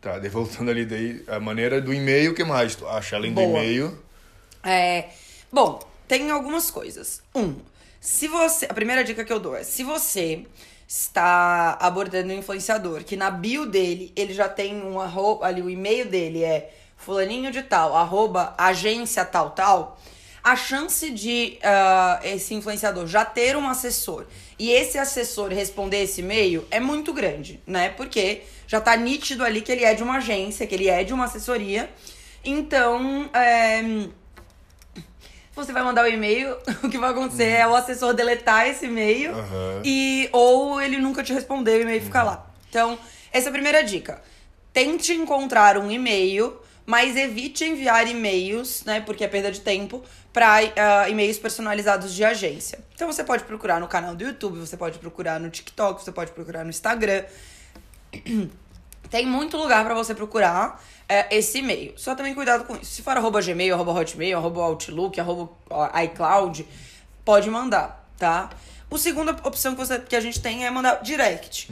[0.00, 3.14] Tá, voltando ali daí, a maneira do e-mail, o que mais tu acha?
[3.14, 3.96] Além do e-mail.
[4.64, 5.10] É,
[5.52, 7.22] bom, tem algumas coisas.
[7.34, 7.56] Um,
[8.00, 8.66] se você.
[8.66, 10.44] A primeira dica que eu dou é: se você
[10.86, 15.70] está abordando um influenciador que na bio dele ele já tem um arroba, ali o
[15.70, 19.98] e-mail dele é fulaninho de tal, arroba agência tal tal,
[20.44, 24.26] a chance de ah, esse influenciador já ter um assessor
[24.58, 27.88] e esse assessor responder esse e-mail é muito grande, né?
[27.88, 31.12] Porque já tá nítido ali que ele é de uma agência, que ele é de
[31.12, 31.88] uma assessoria.
[32.44, 33.82] Então, é,
[35.54, 39.32] você vai mandar o e-mail, o que vai acontecer é o assessor deletar esse e-mail
[39.32, 39.82] Aham.
[39.84, 42.46] e ou ele nunca te responder, o e-mail fica lá.
[42.68, 42.98] Então,
[43.32, 44.22] essa é a primeira dica.
[44.72, 51.08] Tente encontrar um e-mail, mas evite enviar e-mails, né, porque é perda de tempo, para
[51.08, 52.78] e-mails personalizados de agência.
[52.94, 56.32] Então você pode procurar no canal do YouTube, você pode procurar no TikTok, você pode
[56.32, 57.24] procurar no Instagram.
[59.10, 61.92] Tem muito lugar pra você procurar é, esse e-mail.
[61.96, 62.86] Só também cuidado com isso.
[62.86, 65.50] Se for arroba Gmail, arroba Hotmail, arroba Outlook, arroba
[66.04, 66.66] iCloud,
[67.24, 68.48] pode mandar, tá?
[68.90, 71.70] A segunda opção que, você, que a gente tem é mandar direct.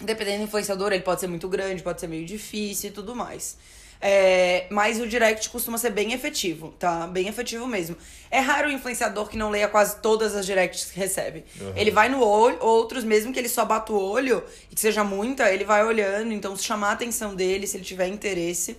[0.00, 3.56] Dependendo do influenciador, ele pode ser muito grande, pode ser meio difícil e tudo mais.
[4.00, 7.06] É, mas o direct costuma ser bem efetivo, tá?
[7.06, 7.96] Bem efetivo mesmo.
[8.30, 11.44] É raro o influenciador que não leia quase todas as directs que recebe.
[11.74, 15.02] Ele vai no olho, outros, mesmo que ele só bata o olho e que seja
[15.02, 16.32] muita, ele vai olhando.
[16.32, 18.76] Então, se chamar a atenção dele, se ele tiver interesse,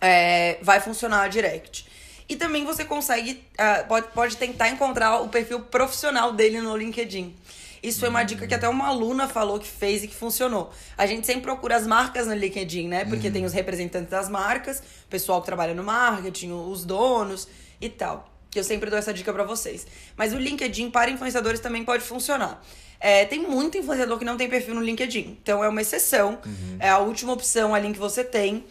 [0.00, 1.86] é, vai funcionar a direct.
[2.28, 7.34] E também você consegue, ah, pode, pode tentar encontrar o perfil profissional dele no LinkedIn.
[7.82, 10.70] Isso foi uma dica que até uma aluna falou que fez e que funcionou.
[10.96, 13.04] A gente sempre procura as marcas no LinkedIn, né?
[13.04, 17.48] Porque tem os representantes das marcas, o pessoal que trabalha no marketing, os donos
[17.80, 18.28] e tal.
[18.48, 19.86] Que eu sempre dou essa dica pra vocês.
[20.16, 22.62] Mas o LinkedIn para influenciadores também pode funcionar.
[23.00, 25.38] É, tem muito influenciador que não tem perfil no LinkedIn.
[25.42, 26.38] Então é uma exceção.
[26.78, 28.64] É a última opção ali que você tem.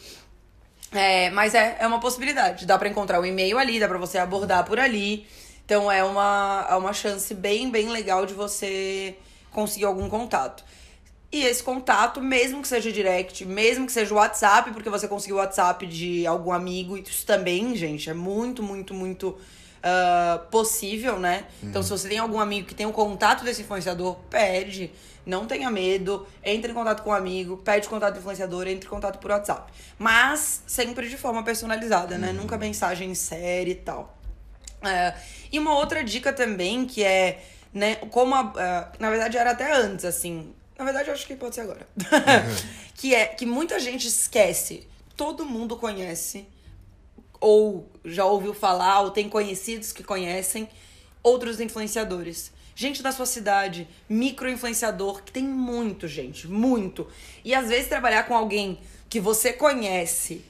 [0.93, 2.65] É, mas é, é uma possibilidade.
[2.65, 5.27] Dá pra encontrar o e-mail ali, dá pra você abordar por ali.
[5.71, 9.15] Então é uma, é uma chance bem, bem legal de você
[9.51, 10.65] conseguir algum contato.
[11.31, 15.37] E esse contato, mesmo que seja direct, mesmo que seja o WhatsApp, porque você conseguiu
[15.37, 19.37] o WhatsApp de algum amigo, isso também, gente, é muito, muito, muito
[19.81, 21.45] ah, possível, né?
[21.63, 24.91] Então, se você tem algum amigo que tem o contato desse influenciador, pede.
[25.25, 28.89] Não tenha medo, entre em contato com o amigo, pede contato do influenciador, entre em
[28.89, 29.71] contato por WhatsApp.
[29.97, 32.33] Mas sempre de forma personalizada, né?
[32.33, 34.20] Nunca mensagem em série e tal.
[34.83, 35.13] É,
[35.51, 39.71] e uma outra dica também, que é, né, como a, a- na verdade era até
[39.73, 40.53] antes, assim.
[40.77, 41.87] Na verdade, eu acho que pode ser agora.
[42.95, 44.87] que é que muita gente esquece.
[45.15, 46.47] Todo mundo conhece
[47.39, 50.67] ou já ouviu falar, ou tem conhecidos que conhecem
[51.23, 52.51] outros influenciadores.
[52.75, 57.07] Gente da sua cidade, micro-influenciador, que tem muito, gente, muito.
[57.43, 60.43] E às vezes trabalhar com alguém que você conhece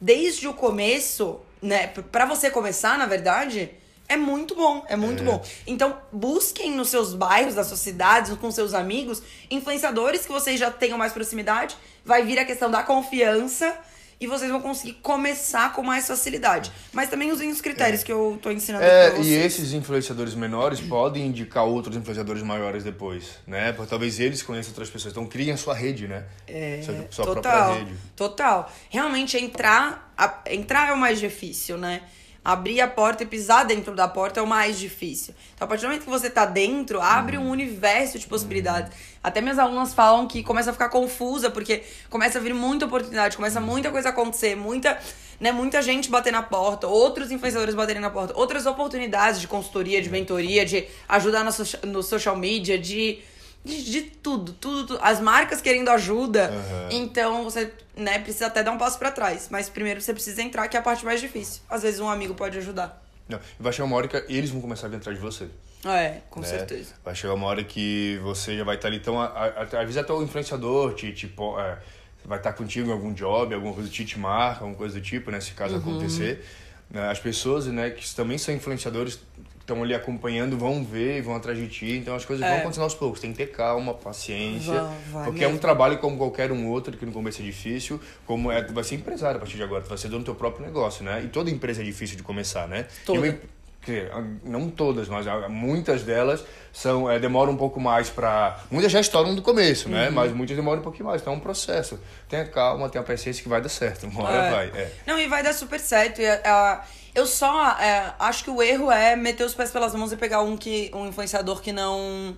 [0.00, 1.88] desde o começo, né?
[2.10, 3.70] Pra você começar, na verdade,
[4.08, 5.26] é muito bom, é muito É.
[5.26, 5.44] bom.
[5.66, 10.70] Então, busquem nos seus bairros, nas suas cidades, com seus amigos, influenciadores que vocês já
[10.70, 11.76] tenham mais proximidade.
[12.04, 13.76] Vai vir a questão da confiança
[14.20, 16.72] e vocês vão conseguir começar com mais facilidade.
[16.92, 19.44] Mas também usem os critérios que eu tô ensinando É, pra e vocês.
[19.44, 23.72] esses influenciadores menores podem indicar outros influenciadores maiores depois, né?
[23.72, 25.12] Porque talvez eles conheçam outras pessoas.
[25.12, 26.24] Então criem a sua rede, né?
[26.46, 27.98] É, sua, sua total, própria rede.
[28.16, 28.72] total.
[28.90, 32.02] Realmente, entrar, a- entrar é o mais difícil, né?
[32.48, 35.34] Abrir a porta e pisar dentro da porta é o mais difícil.
[35.54, 38.90] Então, a partir do momento que você tá dentro, abre um universo de possibilidades.
[39.22, 43.36] Até minhas alunas falam que começa a ficar confusa, porque começa a vir muita oportunidade,
[43.36, 44.98] começa muita coisa a acontecer, muita,
[45.38, 50.00] né, muita gente bater na porta, outros influenciadores baterem na porta, outras oportunidades de consultoria,
[50.00, 51.44] de mentoria, de ajudar
[51.84, 53.18] no social media, de
[53.64, 55.00] de, tudo, tudo, tudo.
[55.02, 56.48] As marcas querendo ajuda.
[56.50, 56.88] Aham.
[56.90, 59.48] Então você, né, precisa até dar um passo pra trás.
[59.50, 61.62] Mas primeiro você precisa entrar, que é a parte mais difícil.
[61.68, 63.04] Às vezes um amigo pode ajudar.
[63.28, 65.48] Não, vai chegar uma hora que eles vão começar a vir atrás de você.
[65.84, 66.46] É, com né?
[66.46, 66.94] certeza.
[67.04, 68.96] Vai chegar uma hora que você já vai estar ali.
[68.96, 71.78] Então, às vezes até o influenciador te, tipo, é,
[72.24, 75.30] vai estar contigo em algum job, alguma coisa te, te marca, alguma coisa do tipo,
[75.30, 75.40] né?
[75.40, 75.80] Se caso Uhum.
[75.80, 76.44] acontecer.
[76.90, 79.20] Né, As pessoas, né, que também são influenciadores,
[79.68, 81.92] estão ali acompanhando, vão ver, vão atrás de ti.
[81.98, 82.48] Então as coisas É.
[82.48, 83.20] vão acontecendo aos poucos.
[83.20, 84.72] Tem que ter calma, paciência.
[84.72, 85.60] Vão, vai porque é um mesmo.
[85.60, 88.00] trabalho como qualquer um outro, que no começo é difícil.
[88.26, 90.24] Como é, tu vai ser empresário a partir de agora, tu vai ser dono do
[90.24, 91.22] teu próprio negócio, né?
[91.24, 92.86] E toda empresa é difícil de começar, né?
[93.04, 93.26] Toda.
[93.26, 93.38] E uma
[93.84, 94.10] dizer,
[94.44, 98.58] não todas, mas muitas delas são é, demoram um pouco mais pra.
[98.70, 99.94] Muitas já estouram do começo, Uhum.
[99.94, 100.10] né?
[100.10, 101.20] Mas muitas demoram um pouquinho mais.
[101.22, 101.98] Então é um processo.
[102.28, 104.06] Tenha calma, tenha paciência que vai dar certo.
[104.06, 104.50] Uma hora É.
[104.50, 104.66] vai.
[104.74, 104.92] É.
[105.06, 106.20] Não, e vai dar super certo.
[106.20, 110.12] E, ah, eu só é, acho que o erro é meter os pés pelas mãos
[110.12, 112.36] e pegar um que um influenciador que não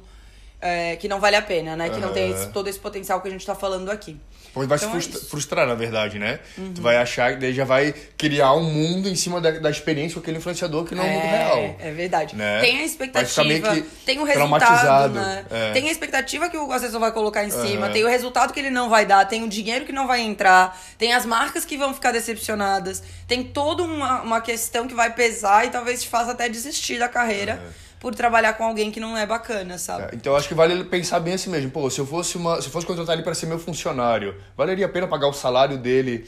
[0.61, 1.89] é, que não vale a pena, né?
[1.91, 4.19] Que não tem esse- todo esse potencial que a gente tá falando aqui.
[4.53, 5.21] Pois vai Então se é frustra-.
[5.21, 5.29] Uhum.
[5.29, 6.41] frustrar, na verdade, né?
[6.75, 10.15] Tu vai achar que daí já vai criar um mundo em cima da, da experiência
[10.15, 11.77] com aquele influenciador que não é o mundo real.
[11.79, 12.37] É verdade.
[12.37, 12.61] né?
[12.61, 15.45] Tem a expectativa, tem o resultado, né?
[15.51, 15.73] é.
[15.73, 17.93] Tem a expectativa que o assessor vai colocar em cima, Aham.
[17.93, 20.79] tem o resultado que ele não vai dar, tem o dinheiro que não vai entrar,
[20.99, 25.67] tem as marcas que vão ficar decepcionadas, tem toda uma, uma questão que vai pesar
[25.67, 27.61] e talvez te faça até desistir da carreira
[28.01, 30.05] por trabalhar com alguém que não é bacana, sabe?
[30.05, 31.71] É, Então acho que vale pensar bem assim mesmo.
[31.71, 34.87] Pô, se eu fosse uma, se eu fosse contratar ele para ser meu funcionário, valeria
[34.87, 36.27] a pena pagar o salário dele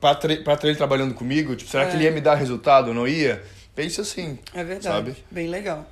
[0.00, 1.54] para ter ele trabalhando comigo?
[1.54, 1.94] Tipo, será que É.
[1.96, 2.92] ele ia me dar resultado?
[2.94, 3.44] Não ia?
[3.74, 4.38] Pense assim.
[4.54, 4.82] É verdade.
[4.96, 5.16] Sabe?
[5.30, 5.86] Bem legal.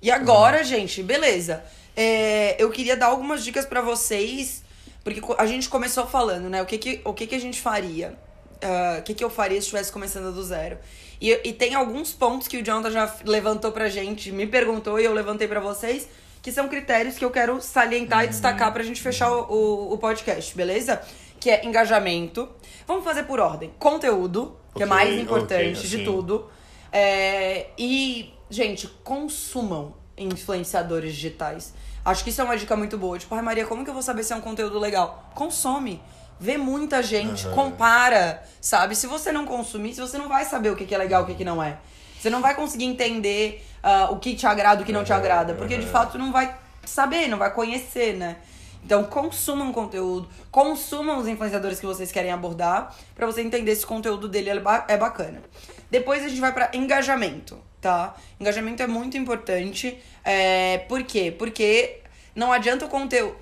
[0.00, 1.62] E agora, gente, beleza.
[1.96, 4.62] É, eu queria dar algumas dicas pra vocês,
[5.02, 6.62] porque a gente começou falando, né?
[6.62, 8.14] O que que, o que, que a gente faria?
[8.62, 10.78] Ah, o que, que eu faria se estivesse começando do zero?
[11.20, 15.04] E, e tem alguns pontos que o Jonathan já levantou pra gente, me perguntou e
[15.04, 16.08] eu levantei pra vocês,
[16.42, 19.98] que são critérios que eu quero salientar e destacar pra gente fechar o, o, o
[19.98, 21.00] podcast, beleza?
[21.40, 22.48] Que é engajamento.
[22.86, 23.72] Vamos fazer por ordem.
[23.78, 26.04] Conteúdo, que é Ok, mais ok, importante de assim.
[26.04, 26.48] tudo.
[26.92, 31.74] É, e, gente, consumam influenciadores digitais.
[32.04, 33.18] Acho que isso é uma dica muito boa.
[33.18, 35.30] Tipo, ai Maria, como que eu vou saber se é um conteúdo legal?
[35.34, 36.00] Consome.
[36.38, 38.94] Vê muita gente, compara, sabe?
[38.94, 41.24] Se você não consumir, se você não vai saber o que que é legal e
[41.24, 41.78] o que que não é.
[42.20, 45.12] Você não vai conseguir entender ah, o que te agrada e o que não te
[45.12, 45.54] Aham, agrada.
[45.54, 48.36] Porque, de fato, não vai saber, não vai conhecer, né?
[48.84, 53.88] Então, consumam conteúdo, consumam os influenciadores que vocês querem abordar, pra você entender se o
[53.88, 55.42] conteúdo dele é ba- é bacana.
[55.90, 58.14] Depois a gente vai pra engajamento, tá?
[58.38, 59.98] Engajamento é muito importante.
[60.24, 61.34] É, por quê?
[61.36, 62.00] Porque
[62.34, 63.36] não adianta o conteúdo.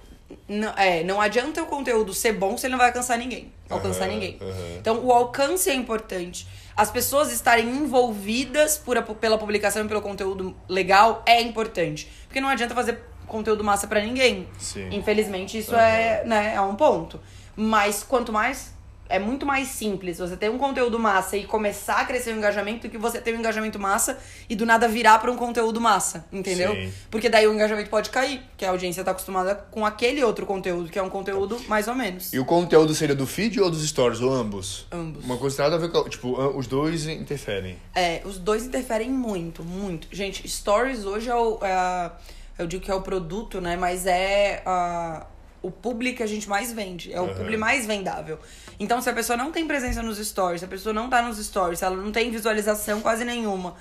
[0.49, 3.53] Não, é, não adianta o conteúdo ser bom se ele não vai alcançar ninguém.
[3.71, 4.39] Alcançar Aham, ninguém.
[4.41, 4.77] aham.
[4.79, 6.47] Então, o alcance é importante.
[6.77, 12.11] As pessoas estarem envolvidas por a- pela publicação e pelo conteúdo legal é importante.
[12.27, 14.49] Porque não adianta fazer conteúdo massa pra ninguém.
[14.59, 14.89] Sim.
[14.91, 15.83] Infelizmente, isso Aham.
[15.85, 17.21] é, né, é um ponto.
[17.57, 18.74] Mas quanto mais.
[19.15, 22.89] É muito mais simples você ter um conteúdo massa e começar a crescer o engajamento
[22.89, 26.25] do que você ter um engajamento massa e do nada virar pra um conteúdo massa,
[26.33, 26.73] entendeu?
[26.75, 26.93] Sim.
[27.13, 30.91] Porque daí o engajamento pode cair, porque a audiência tá acostumada com aquele outro conteúdo,
[30.91, 32.33] que é um conteúdo mais ou menos.
[32.33, 34.21] E o conteúdo seria do feed ou dos stories?
[34.21, 34.87] Ou ambos?
[34.91, 35.25] Ambos.
[35.25, 36.09] Uma coisa nada a ver com.
[36.09, 37.79] Tipo, os dois interferem.
[37.95, 40.09] É, os dois interferem muito, muito.
[40.11, 41.59] Gente, stories hoje é o.
[41.63, 42.13] é a-
[42.59, 43.77] eu digo que é o produto, né?
[43.77, 45.27] Mas é a-
[45.67, 47.13] o público que a gente mais vende.
[47.13, 48.39] É o público mais vendável.
[48.79, 51.39] Então, se a pessoa não tem presença nos stories, se a pessoa não tá nos
[51.45, 53.77] stories, se ela não tem visualização quase nenhuma,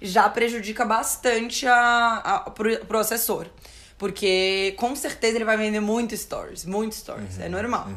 [0.00, 3.46] já prejudica bastante a, a, pro, pro assessor.
[3.96, 7.44] Porque com certeza ele vai vender muito stories, muito stories, Uhum.
[7.44, 7.88] é normal.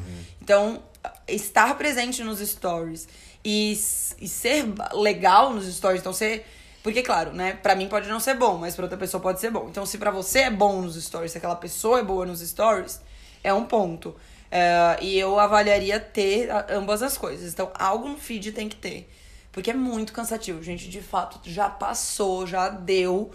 [0.42, 0.82] Então,
[1.28, 3.08] estar presente nos stories
[3.44, 3.72] e,
[4.20, 6.46] e ser legal nos stories, então ser.
[6.84, 7.54] Porque, claro, né?
[7.62, 9.68] Pra mim pode não ser bom, mas pra outra pessoa pode ser bom.
[9.70, 13.02] Então, se pra você é bom nos stories, se aquela pessoa é boa nos stories,
[13.48, 14.16] é um ponto.
[14.52, 17.54] É, e eu avaliaria ter ambas as coisas.
[17.54, 19.10] Então, algo no feed tem que ter.
[19.52, 20.90] Porque é muito cansativo, gente.
[20.90, 23.32] De fato, já passou, já deu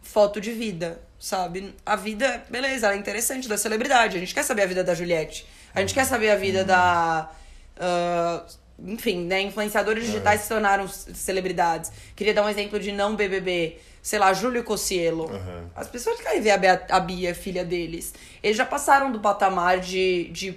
[0.00, 1.74] foto de vida, sabe?
[1.84, 4.16] A vida, beleza, ela é interessante da celebridade.
[4.16, 5.46] A gente quer saber a vida da Juliette.
[5.74, 7.30] A gente quer saber a vida da.
[7.78, 8.44] ah,
[8.78, 9.40] enfim, né?
[9.40, 11.90] Influenciadores digitais se tornaram celebridades.
[12.14, 13.78] Queria dar um exemplo de não BBB.
[14.06, 15.24] Sei lá, Júlio Cossielo.
[15.28, 15.64] Uhum.
[15.74, 18.14] As pessoas querem ver a, Bea- a Bia, filha deles.
[18.40, 20.56] Eles já passaram do patamar de, de,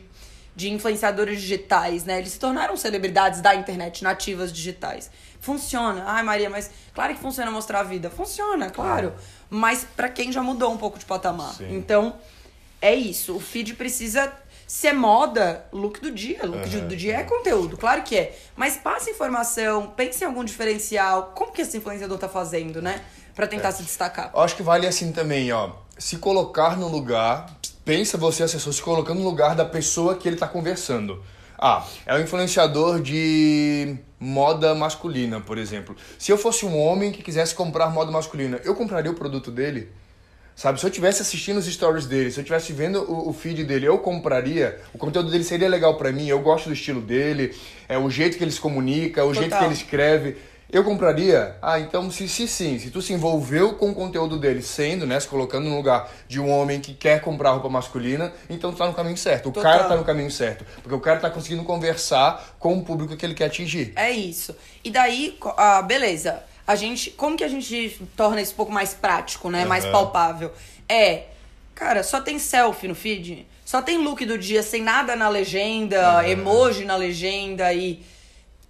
[0.55, 2.19] de influenciadores digitais, né?
[2.19, 5.09] Eles se tornaram celebridades da internet, nativas digitais.
[5.41, 6.03] Funciona.
[6.05, 8.07] Ai, Maria, mas claro que funciona mostrar a vida.
[8.12, 9.15] Funciona, claro.
[9.49, 11.55] Mas pra quem já mudou um pouco de patamar.
[11.55, 11.75] Sim.
[11.75, 12.17] Então,
[12.79, 13.35] é isso.
[13.35, 14.31] O feed precisa
[14.67, 16.45] ser moda, look do dia.
[16.45, 16.88] Look Uhum.
[16.88, 18.38] do dia é conteúdo, claro que é.
[18.55, 21.31] Mas passa informação, pense em algum diferencial.
[21.35, 23.01] Como que esse influenciador tá fazendo, né?
[23.39, 24.32] Pra tentar se destacar.
[24.34, 25.71] Eu acho que vale assim também, ó.
[25.97, 30.36] Se colocar no lugar, pensa você, assessor, se colocando no lugar da pessoa que ele
[30.36, 31.23] tá conversando.
[31.58, 35.95] Ah, é um influenciador de moda masculina, por exemplo.
[36.17, 39.89] Se eu fosse um homem que quisesse comprar moda masculina, eu compraria o produto dele?
[40.54, 43.63] Sabe, se eu tivesse assistindo os stories dele, se eu tivesse vendo o, o feed
[43.63, 44.82] dele, eu compraria.
[44.93, 47.56] O conteúdo dele seria legal pra mim, eu gosto do estilo dele,
[47.88, 49.67] é o jeito que ele se comunica, o jeito que Total.
[49.67, 50.48] ele escreve.
[50.71, 51.58] Eu compraria?
[51.63, 55.19] Ah, então se, se sim, se tu se envolveu com o conteúdo dele sendo, né,
[55.19, 58.86] se colocando no lugar de um homem que quer comprar roupa masculina, então tu tá
[58.86, 59.49] no caminho certo.
[59.49, 59.71] O Total.
[59.71, 60.63] cara tá no caminho certo.
[60.84, 63.93] Porque o cara tá conseguindo conversar com o público que ele quer atingir.
[63.95, 64.55] É isso.
[64.84, 66.43] E daí, ah, beleza.
[66.67, 67.10] A gente.
[67.12, 69.65] Como que a gente torna isso um pouco mais prático, né?
[69.65, 69.91] Mais Aham.
[69.91, 70.51] palpável?
[70.88, 71.23] É.
[71.73, 73.47] Cara, só tem selfie no feed.
[73.65, 78.03] Só tem look do dia sem nada na legenda, emoji na legenda e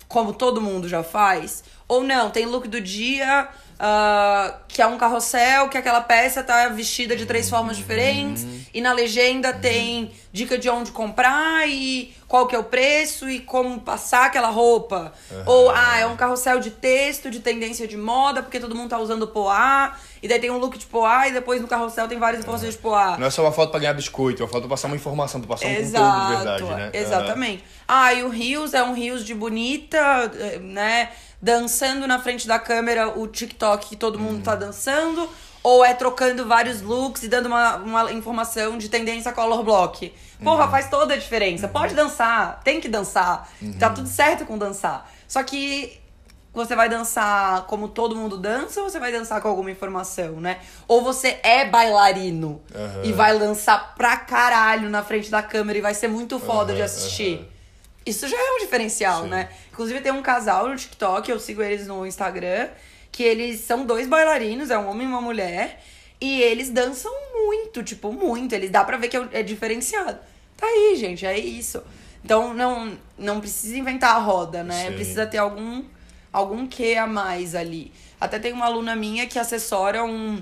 [0.07, 1.63] como todo mundo já faz.
[1.89, 3.49] Ou não, tem look do dia,
[3.79, 8.45] ah, que é um carrossel, que aquela peça tá vestida de três formas diferentes.
[8.71, 13.39] E na legenda tem dica de onde comprar e qual que é o preço e
[13.39, 15.11] como passar aquela roupa.
[15.47, 18.99] Ou, ah, é um carrossel de texto, de tendência de moda, porque todo mundo tá
[18.99, 19.97] usando poá.
[20.21, 22.79] E daí tem um look de poá e depois no carrossel tem várias informações de
[22.79, 23.17] poá.
[23.17, 25.41] Não é só uma foto pra ganhar biscoito, é uma foto pra passar uma informação,
[25.41, 26.91] pra passar um Exato, conteúdo de verdade, né?
[26.93, 27.63] Exatamente.
[27.87, 29.97] Ah, e o Rios é um Rios de bonita,
[30.37, 31.09] eh, né?
[31.41, 35.29] Dançando na frente da câmera o TikTok que todo mundo tá dançando.
[35.61, 40.13] Ou é trocando vários looks e dando uma, uma informação de tendência color block.
[40.41, 41.67] Porra, faz toda a diferença.
[41.67, 43.49] Pode dançar, tem que dançar.
[43.77, 45.11] Tá tudo certo com dançar.
[45.27, 45.99] Só que
[46.53, 50.59] você vai dançar como todo mundo dança ou você vai dançar com alguma informação, né?
[50.87, 52.61] Ou você é bailarino
[53.03, 56.81] e vai lançar pra caralho na frente da câmera e vai ser muito foda de
[56.81, 57.47] assistir.
[58.05, 59.29] Isso já é um diferencial, Sim.
[59.29, 59.49] né?
[59.71, 62.69] Inclusive tem um casal no TikTok, eu sigo eles no Instagram,
[63.11, 65.83] que eles são dois bailarinos, é um homem e uma mulher,
[66.19, 68.53] e eles dançam muito, tipo, muito.
[68.53, 70.19] Eles dá pra ver que é é diferenciado.
[70.57, 71.81] Tá aí, gente, é isso.
[72.23, 74.87] Então não, não precisa inventar a roda, né?
[74.87, 74.95] Sim.
[74.95, 75.83] Precisa ter algum
[76.31, 77.91] algum quê a mais ali.
[78.19, 80.41] Até tem uma aluna minha que assessora um.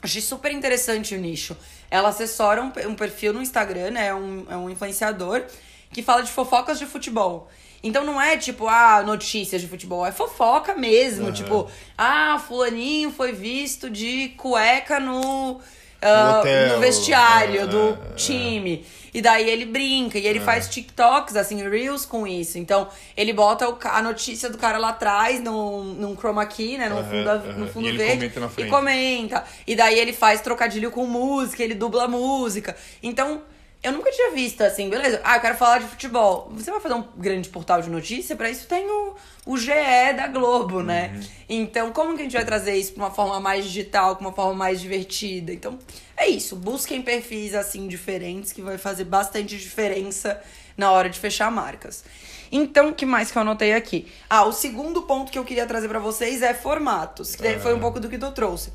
[0.00, 1.56] Achei super interessante o nicho.
[1.90, 4.06] Ela assessora um, um perfil no Instagram, né?
[4.08, 5.44] É um, é um influenciador
[5.92, 7.48] que fala de fofocas de futebol.
[7.84, 11.24] Então não é tipo, ah, notícias de futebol, é fofoca mesmo.
[11.26, 11.32] Aham.
[11.32, 15.60] Tipo, ah, fulaninho foi visto de cueca no,
[16.00, 16.74] ah, hotel.
[16.74, 18.14] no vestiário Ah, do ah, ah.
[18.14, 18.86] time.
[19.14, 20.42] E daí ele brinca e ele É.
[20.42, 22.56] faz TikToks, assim, Reels com isso.
[22.56, 26.88] Então, ele bota o a notícia do cara lá atrás, num, num chroma key, né?
[26.88, 27.52] No fundo, aham.
[27.58, 28.14] no fundo E verde.
[28.30, 28.70] comenta na e frente.
[28.70, 29.44] comenta.
[29.66, 32.74] E daí ele faz trocadilho com música, ele dubla música.
[33.02, 33.42] Então,
[33.82, 35.20] eu nunca tinha visto assim, beleza?
[35.24, 36.48] Ah, eu quero falar de futebol.
[36.54, 38.36] Você vai fazer um grande portal de notícia?
[38.36, 39.72] Pra isso tem o, o GE
[40.16, 41.12] da Globo, né?
[41.12, 41.22] Uhum.
[41.48, 44.32] Então, como que a gente vai trazer isso pra uma forma mais digital, com uma
[44.32, 45.52] forma mais divertida?
[45.52, 45.78] Então,
[46.16, 46.54] é isso.
[46.54, 50.40] Busquem perfis assim diferentes que vai fazer bastante diferença
[50.76, 52.04] na hora de fechar marcas.
[52.52, 54.06] Então, o que mais que eu anotei aqui?
[54.30, 57.74] Ah, o segundo ponto que eu queria trazer pra vocês é formatos, que daí foi
[57.74, 58.72] um pouco do que tu trouxe.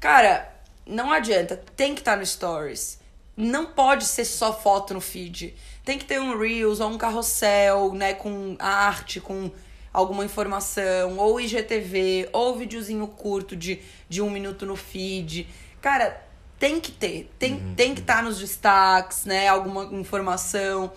[0.00, 0.50] Cara,
[0.84, 2.99] não adianta, tem que estar no Stories.
[3.36, 5.54] Não pode ser só foto no feed.
[5.84, 9.50] Tem que ter um Reels ou um carrossel, né, com arte, com
[9.92, 15.48] alguma informação, ou IGTV, ou videozinho curto de, de um minuto no feed.
[15.80, 16.22] Cara,
[16.58, 17.30] tem que ter.
[17.38, 20.92] Tem, tem que estar nos destaques, né, alguma informação.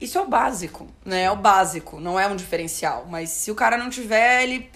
[0.00, 1.24] Isso é o básico, né?
[1.24, 3.06] É o básico, não é um diferencial.
[3.08, 4.70] Mas se o cara não tiver, ele,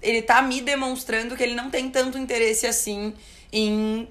[0.00, 3.12] ele tá me demonstrando que ele não tem tanto interesse assim
[3.52, 4.08] em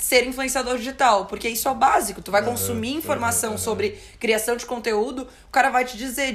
[0.00, 2.22] ser influenciador digital, porque isso é o básico.
[2.22, 6.32] Tu vai consumir informação sobre criação de conteúdo, o cara vai te dizer,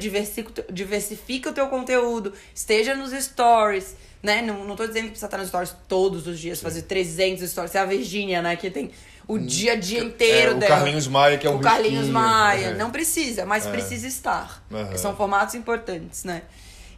[0.71, 4.41] diversifica, o teu conteúdo, esteja nos stories, né?
[4.41, 7.73] Não, não tô dizendo que precisa estar nos stories todos os dias, fazer 300 stories.
[7.75, 8.91] É a Virgínia, né, que tem
[9.27, 10.75] o dia a dia inteiro É, o dela.
[10.75, 12.07] Carlinhos Maia, que é um O Carlinhos.
[12.07, 12.65] Maia.
[12.67, 12.73] É.
[12.75, 14.63] Não precisa, mas precisa estar.
[14.69, 16.43] Porque São formatos importantes, né?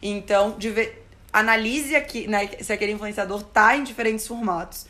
[0.02, 1.02] Então, diver-
[1.32, 4.86] analise aqui, né, se aquele influenciador tá em diferentes formatos.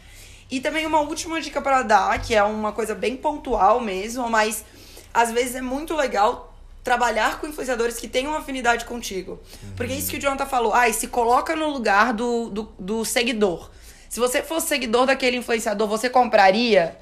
[0.51, 4.65] E também uma última dica para dar, que é uma coisa bem pontual mesmo, mas
[5.13, 9.39] às vezes é muito legal trabalhar com influenciadores que tenham afinidade contigo.
[9.77, 10.73] Porque é isso que o Jonathan falou.
[10.73, 13.71] Ah, e se coloca no lugar do, do, do seguidor.
[14.09, 16.97] Se você fosse seguidor daquele influenciador, você compraria?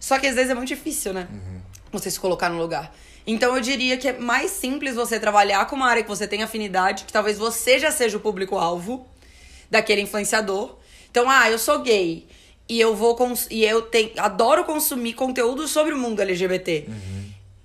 [0.00, 1.28] Só que às vezes é muito difícil, né?
[1.92, 2.94] Você se colocar no lugar.
[3.26, 6.42] Então eu diria que é mais simples você trabalhar com uma área que você tem
[6.42, 9.06] afinidade, que talvez você já seja o público-alvo
[9.70, 10.76] daquele influenciador.
[11.10, 12.26] Então, ah, eu sou gay
[12.68, 16.86] e eu vou cons e eu tenho, adoro consumir conteúdo sobre o mundo LGBT.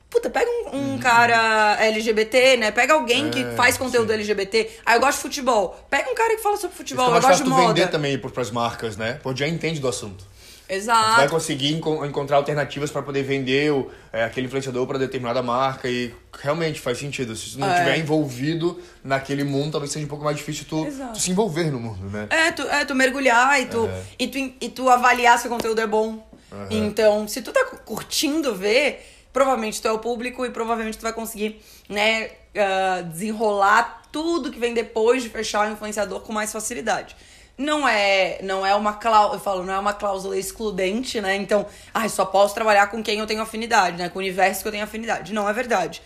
[0.09, 2.71] Puta, pega um, um cara LGBT, né?
[2.71, 4.15] Pega alguém que É, faz conteúdo sim.
[4.15, 4.69] LGBT.
[4.85, 5.79] Ah, eu gosto de futebol.
[5.89, 7.05] Pega um cara que fala sobre futebol.
[7.05, 7.67] Fica Eu gosto de moda.
[7.67, 9.19] vender também para as marcas, né?
[9.23, 10.25] Pô, já entende do assunto.
[10.71, 11.29] Tu vai Exato.
[11.29, 16.13] conseguir enco- encontrar alternativas para poder vender o, é, aquele influenciador para determinada marca e
[16.41, 17.35] realmente faz sentido.
[17.35, 17.73] Se tu não É.
[17.73, 21.13] estiver envolvido naquele mundo, talvez seja um pouco mais difícil tu, Exato.
[21.13, 22.27] tu se envolver no mundo, né?
[22.29, 24.01] É, tu, é, tu mergulhar e tu, É.
[24.17, 26.25] e, tu, e tu avaliar se o conteúdo é bom.
[26.69, 31.13] Então, se tu tá curtindo ver, provavelmente tu é o público e provavelmente tu vai
[31.13, 37.15] conseguir, né, ah, desenrolar tudo que vem depois de fechar o influenciador com mais facilidade.
[37.61, 41.35] Não é, não é uma cláusula, eu falo, não é uma cláusula excludente, né?
[41.35, 44.09] Então, ah, eu só posso trabalhar com quem eu tenho afinidade, né?
[44.09, 45.31] Com o universo que eu tenho afinidade.
[45.31, 46.01] Não é verdade.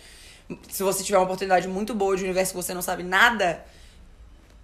[0.68, 3.64] Se você tiver uma oportunidade muito boa de um universo que você não sabe nada,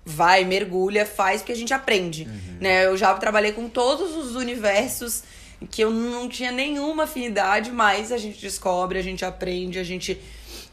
[0.04, 2.28] vai, mergulha, faz, porque a gente aprende,
[2.60, 2.84] né?
[2.84, 5.22] Eu já trabalhei com todos os universos
[5.70, 10.20] que eu não tinha nenhuma afinidade, mas a gente descobre, a gente aprende, a gente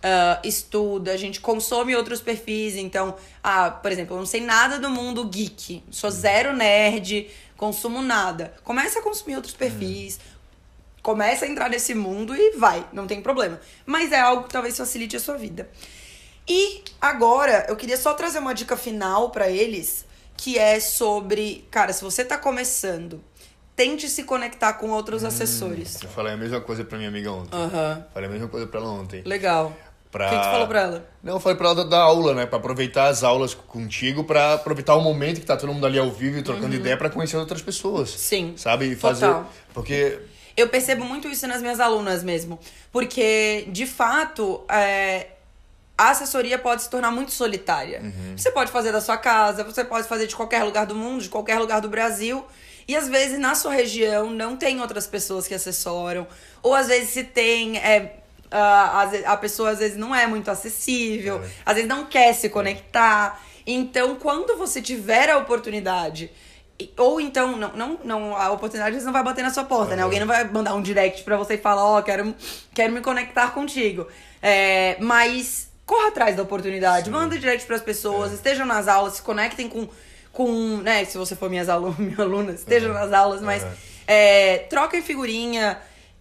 [0.01, 2.75] ah, estuda, a gente consome outros perfis.
[2.75, 8.01] Então, ah, por exemplo, eu não sei nada do mundo geek, sou zero nerd, consumo
[8.01, 8.53] nada.
[8.63, 10.19] Começa a consumir outros perfis,
[11.01, 13.59] começa a entrar nesse mundo e vai, não tem problema.
[13.85, 15.69] Mas é algo que talvez facilite a sua vida.
[16.47, 21.93] E agora eu queria só trazer uma dica final pra eles, que é sobre, cara,
[21.93, 23.21] se você tá começando,
[23.75, 26.01] tente se conectar com outros assessores.
[26.01, 27.55] Eu falei a mesma coisa pra minha amiga ontem.
[27.55, 28.05] Aham.
[28.13, 29.21] Falei a mesma coisa pra ela ontem.
[29.23, 29.73] Legal.
[30.11, 30.25] Pra...
[30.25, 31.09] O que, que tu falou pra ela?
[31.21, 32.45] Não, eu falei pra ela da, aula, né?
[32.45, 36.09] Pra aproveitar as aulas contigo, pra aproveitar o momento que tá todo mundo ali ao
[36.09, 38.11] vivo e trocando ideia pra conhecer outras pessoas.
[38.11, 38.17] Uhum.
[38.17, 38.53] Sim.
[38.57, 38.91] Sabe?
[38.91, 39.27] E fazer.
[39.27, 39.51] Total.
[39.73, 40.19] Porque.
[40.57, 42.59] Eu percebo muito isso nas minhas alunas mesmo.
[42.91, 45.27] Porque, de fato, é,
[45.97, 48.01] a assessoria pode se tornar muito solitária.
[48.35, 51.29] Você pode fazer da sua casa, você pode fazer de qualquer lugar do mundo, de
[51.29, 52.45] qualquer lugar do Brasil.
[52.87, 56.25] E às vezes na sua região não tem outras pessoas que assessoram.
[56.63, 57.77] Ou às vezes se tem.
[57.77, 58.18] É,
[59.09, 63.39] ve- a pessoa às vezes não é muito acessível, às vezes não quer se conectar.
[63.67, 66.31] Então, quando você tiver a oportunidade
[66.97, 69.97] Ou então, não, não, não, a oportunidade às vezes não vai bater na sua porta,
[69.97, 70.01] né?
[70.03, 72.33] Alguém não vai mandar um direct pra você e falar, ó, quero,
[72.73, 74.07] quero me conectar contigo.
[74.41, 79.67] É, mas corra atrás da oportunidade, manda direct pras pessoas, estejam nas aulas, se conectem
[79.67, 79.89] com,
[80.31, 81.03] com né?
[81.03, 83.69] Se você for minhas alunas, minha aluna, estejam nas aulas, mas Uhum.
[84.07, 85.77] é, troquem figurinha,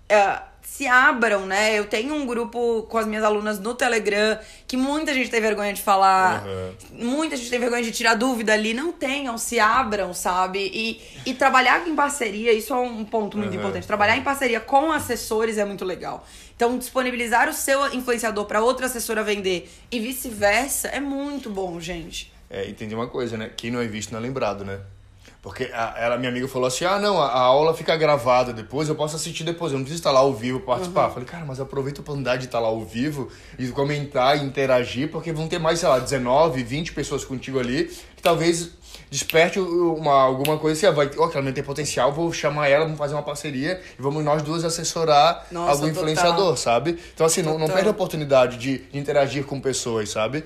[0.09, 0.39] é,
[0.71, 1.77] se abram, né?
[1.77, 5.73] Eu tenho um grupo com as minhas alunas no Telegram que muita gente tem vergonha
[5.73, 6.73] de falar, Uhum.
[6.93, 8.75] muita gente tem vergonha de tirar dúvida ali.
[8.75, 10.71] Não tenham, se abram, sabe?
[10.73, 13.59] E, e trabalhar em parceria, isso é um ponto muito Uhum.
[13.59, 13.87] importante.
[13.87, 16.25] Trabalhar em parceria com assessores é muito legal.
[16.55, 22.33] Então, disponibilizar o seu influenciador para outra assessora vender e vice-versa é muito bom, gente.
[22.51, 23.51] É, entendi uma coisa, né?
[23.57, 24.81] Quem não é visto não é lembrado, né?
[25.41, 28.89] Porque a, ela, minha amiga falou assim: ah, não, a, a aula fica gravada depois,
[28.89, 31.05] eu posso assistir depois, eu não preciso estar lá ao vivo participar.
[31.07, 33.29] Eu Falei, cara, mas aproveita a oportunidade de estar lá ao vivo
[33.59, 37.85] e comentar e interagir, porque vão ter mais, sei lá, 19, 20 pessoas contigo ali,
[38.17, 38.71] que talvez
[39.11, 42.99] desperte uma, alguma coisa assim, ah, vai, aquela menina tem potencial, vou chamar ela, vamos
[42.99, 46.03] fazer uma parceria e vamos nós duas assessorar Nossa, algum total.
[46.03, 46.99] influenciador, sabe?
[47.15, 47.75] Então, assim, não, não Total.
[47.77, 50.45] perde a oportunidade de interagir com pessoas, sabe?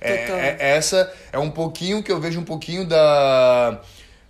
[0.00, 0.36] É, Total.
[0.38, 3.80] é- essa é um pouquinho que eu vejo um pouquinho da.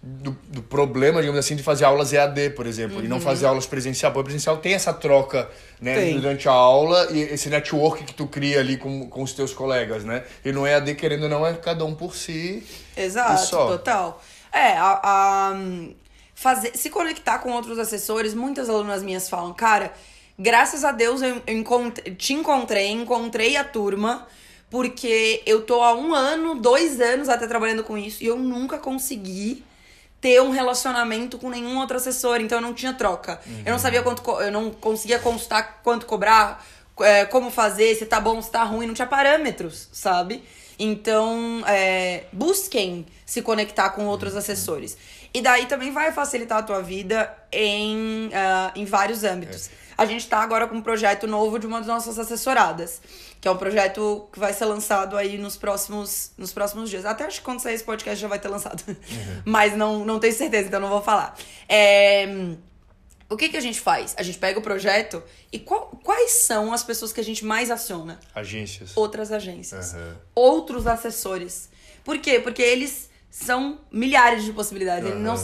[0.07, 3.65] Do, do problema, digamos assim, de fazer aulas EAD, por exemplo, e não fazer aulas
[3.65, 4.13] presencial.
[4.13, 5.49] Porque presencial tem essa troca
[5.81, 6.03] né, Uhum.
[6.05, 6.21] Tem.
[6.21, 10.05] durante a aula e esse network que tu cria ali com, com os teus colegas,
[10.05, 10.23] né?
[10.45, 12.63] E no EAD, querendo ou não, é cada um por si.
[12.95, 14.23] Exato, total.
[14.53, 15.57] É, a, a-
[16.35, 19.91] fazer, se conectar com outros assessores, muitas alunas minhas falam, cara,
[20.39, 21.41] graças a Deus eu
[22.19, 24.27] te encontrei, encontrei a turma,
[24.69, 28.77] porque eu tô há um ano, dois anos até trabalhando com isso, e eu nunca
[28.79, 29.65] consegui
[30.25, 33.39] ter um relacionamento com nenhum outro assessor, então eu não tinha troca.
[33.63, 36.65] Eu não sabia quanto, eu não conseguia consultar quanto cobrar,
[37.01, 40.43] é, como fazer, se tá bom, se tá ruim, não tinha parâmetros, sabe?
[40.79, 44.97] Então, é, busquem se conectar com outros assessores.
[45.35, 49.69] E daí também vai facilitar a tua vida em, ah, em vários âmbitos.
[49.97, 53.01] A gente tá agora com um projeto novo de uma das nossas assessoradas,
[53.41, 57.05] que é um projeto que vai ser lançado aí nos próximos, nos próximos dias.
[57.05, 58.83] Até acho que quando sair esse podcast já vai ter lançado.
[59.45, 61.37] Mas não, não tenho certeza, então não vou falar.
[61.69, 62.27] É,
[63.31, 64.15] o que, que a gente faz?
[64.19, 65.23] A gente pega o projeto
[65.53, 68.19] e qual- quais são as pessoas que a gente mais aciona?
[68.35, 68.93] Agências.
[68.97, 69.95] Outras agências.
[69.95, 70.17] Aham.
[70.35, 71.69] Outros assessores.
[72.05, 72.39] Por quê?
[72.41, 75.09] Porque eles são milhares de possibilidades.
[75.11, 75.37] Ele não,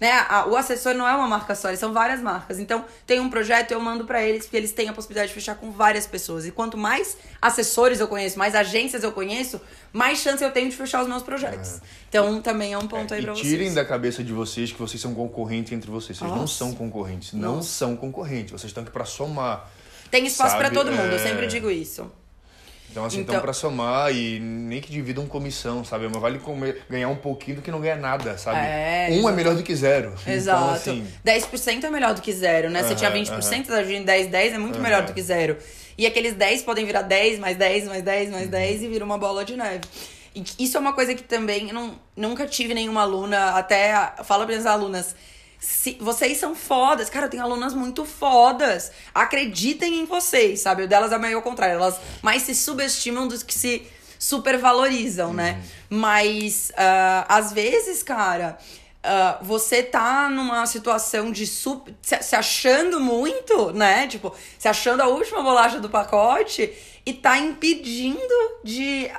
[0.00, 0.12] né?
[0.28, 2.58] a- o assessor não é uma marca só, eles são várias marcas.
[2.58, 5.54] Então, tem um projeto, eu mando pra eles, porque eles têm a possibilidade de fechar
[5.56, 6.46] com várias pessoas.
[6.46, 9.60] E quanto mais assessores eu conheço, mais agências eu conheço,
[9.92, 11.80] mais chance eu tenho de fechar os meus projetos.
[12.08, 13.74] Então, também é um ponto aí e pra tirem vocês.
[13.74, 16.16] da cabeça de vocês que vocês são concorrentes entre vocês.
[16.18, 16.54] Vocês não Nossa.
[16.54, 17.32] são concorrentes.
[17.32, 17.68] Não Nossa.
[17.68, 18.52] são concorrentes.
[18.52, 19.68] Vocês estão aqui pra somar.
[20.10, 20.76] Tem espaço pra sabe?
[20.76, 21.18] todo mundo, eu É.
[21.18, 22.10] sempre digo isso.
[22.98, 26.08] Então, assim, Então- estão pra somar e nem que dividam comissão, sabe?
[26.08, 28.58] Mas vale comer- ganhar um pouquinho do que não ganha nada, sabe?
[28.58, 29.34] É, um é exato.
[29.36, 30.14] melhor do que zero.
[30.26, 30.58] Exato.
[30.64, 32.82] Então, assim, 10% é melhor do que zero, né?
[32.82, 34.82] Você tinha Aham, 20%, tá dividindo 10, 10 é muito Aham.
[34.82, 35.56] melhor do que zero.
[35.96, 38.34] E aqueles 10 podem virar 10, mais 10, mais 10, Uhum.
[38.34, 39.80] mais 10 e vira uma bola de neve.
[40.34, 44.14] E isso é uma coisa que também eu não, nunca tive nenhuma aluna, até a-
[44.24, 45.14] falo para as alunas.
[45.58, 47.10] Se, vocês são fodas.
[47.10, 48.92] Cara, eu tenho alunas muito fodas.
[49.14, 50.84] Acreditem em vocês, sabe?
[50.84, 51.74] O delas é meio ao contrário.
[51.74, 53.86] Elas mais se subestimam do que se
[54.18, 55.62] supervalorizam, né?
[55.88, 58.58] Mas, ah, às vezes, cara,
[59.02, 64.06] ah, você tá numa situação de super, se, se achando muito, né?
[64.06, 66.72] Tipo, se achando a última bolacha do pacote
[67.06, 68.18] e tá impedindo
[68.64, 69.10] de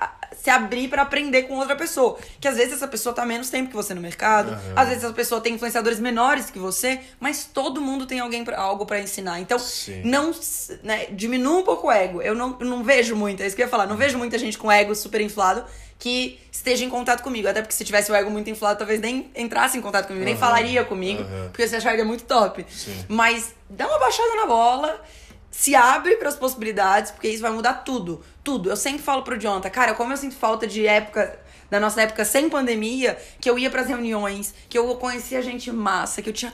[0.42, 2.18] se abrir pra aprender com outra pessoa.
[2.40, 4.74] Que às vezes essa pessoa tá menos tempo que você no mercado, Aham.
[4.76, 8.58] às vezes essa pessoa tem influenciadores menores que você, mas todo mundo tem alguém pra,
[8.60, 9.40] algo pra ensinar.
[9.40, 10.02] Então, Sim.
[10.06, 10.32] não,
[10.84, 12.22] né, diminua um pouco o ego.
[12.22, 14.38] Eu não, eu não vejo muito, é isso que eu ia falar, não vejo muita
[14.38, 15.64] gente com ego super inflado
[15.98, 17.48] que esteja em contato comigo.
[17.50, 20.34] Até porque se tivesse o ego muito inflado, talvez nem entrasse em contato comigo, nem
[20.36, 21.50] Aham, falaria comigo, aham.
[21.52, 22.66] porque você acharia muito top.
[22.70, 23.04] Sim.
[23.10, 25.02] Mas dá uma baixada na bola,
[25.60, 28.24] se abre para as possibilidades, porque isso vai mudar tudo.
[28.41, 28.70] Tudo.
[28.70, 31.38] Eu sempre falo pro Jonathan, cara, como eu sinto falta de época.
[31.70, 36.22] Da nossa época sem pandemia, que eu ia pras reuniões, que eu conhecia gente massa,
[36.22, 36.53] que eu tinha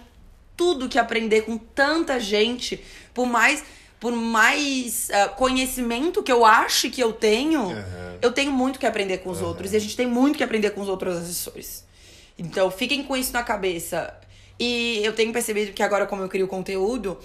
[0.58, 2.84] tudo que aprender com tanta gente,
[3.14, 3.64] por mais
[4.00, 8.18] por mais ah, conhecimento que eu ache que eu tenho, Aham.
[8.24, 9.72] eu tenho muito que aprender com os outros.
[9.72, 11.86] E a gente tem muito que aprender com os outros assessores.
[12.38, 14.14] Então, fiquem com isso na cabeça.
[14.60, 17.18] E eu tenho percebido que agora, como eu crio conteúdo,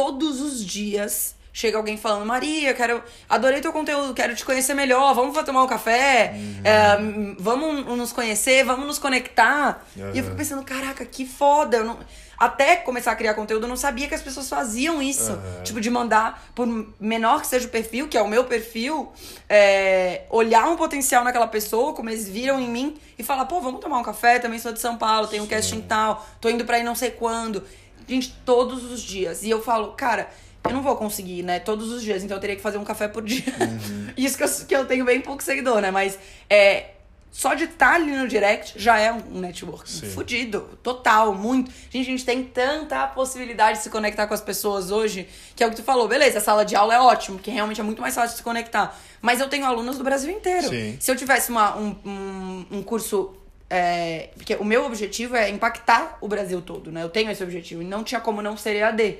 [0.00, 3.02] todos os dias chega alguém falando, Maria, quero.
[3.28, 6.34] Adorei teu conteúdo, quero te conhecer melhor, vamos tomar um café,
[6.64, 9.84] é, hum, vamos nos conhecer, vamos nos conectar.
[10.14, 11.78] E eu fico pensando, caraca, que foda.
[11.78, 11.98] Eu não...
[12.38, 15.32] Até começar a criar conteúdo, eu não sabia que as pessoas faziam isso.
[15.32, 15.62] Aham.
[15.62, 16.66] Tipo, de mandar, por
[16.98, 19.12] menor que seja o perfil, que é o meu perfil,
[19.46, 23.82] é, olhar um potencial naquela pessoa, como eles viram em mim, e falar, pô, vamos
[23.82, 26.78] tomar um café, também sou de São Paulo, tenho um casting tal, tô indo pra
[26.78, 27.62] ir não sei quando.
[28.10, 29.42] Gente, todos os dias.
[29.42, 30.28] E eu falo, cara,
[30.64, 31.58] eu não vou conseguir, né?
[31.58, 33.44] Todos os dias, então eu teria que fazer um café por dia.
[34.16, 35.90] Isso que eu, que eu tenho bem pouco seguidor, né?
[35.90, 36.90] Mas é,
[37.30, 40.10] só de estar ali no direct já é um network Sim.
[40.10, 40.78] fudido.
[40.82, 41.70] Total, muito.
[41.88, 45.66] Gente, a gente tem tanta possibilidade de se conectar com as pessoas hoje, que é
[45.66, 46.08] o que tu falou.
[46.08, 48.42] Beleza, a sala de aula é ótimo, porque realmente é muito mais fácil de se
[48.42, 48.98] conectar.
[49.22, 50.68] Mas eu tenho alunos do Brasil inteiro.
[50.68, 50.96] Sim.
[50.98, 53.36] Se eu tivesse uma, um, um, um curso.
[53.70, 57.04] É, porque o meu objetivo é impactar o Brasil todo, né?
[57.04, 57.80] Eu tenho esse objetivo.
[57.82, 59.18] E não tinha como não ser EAD.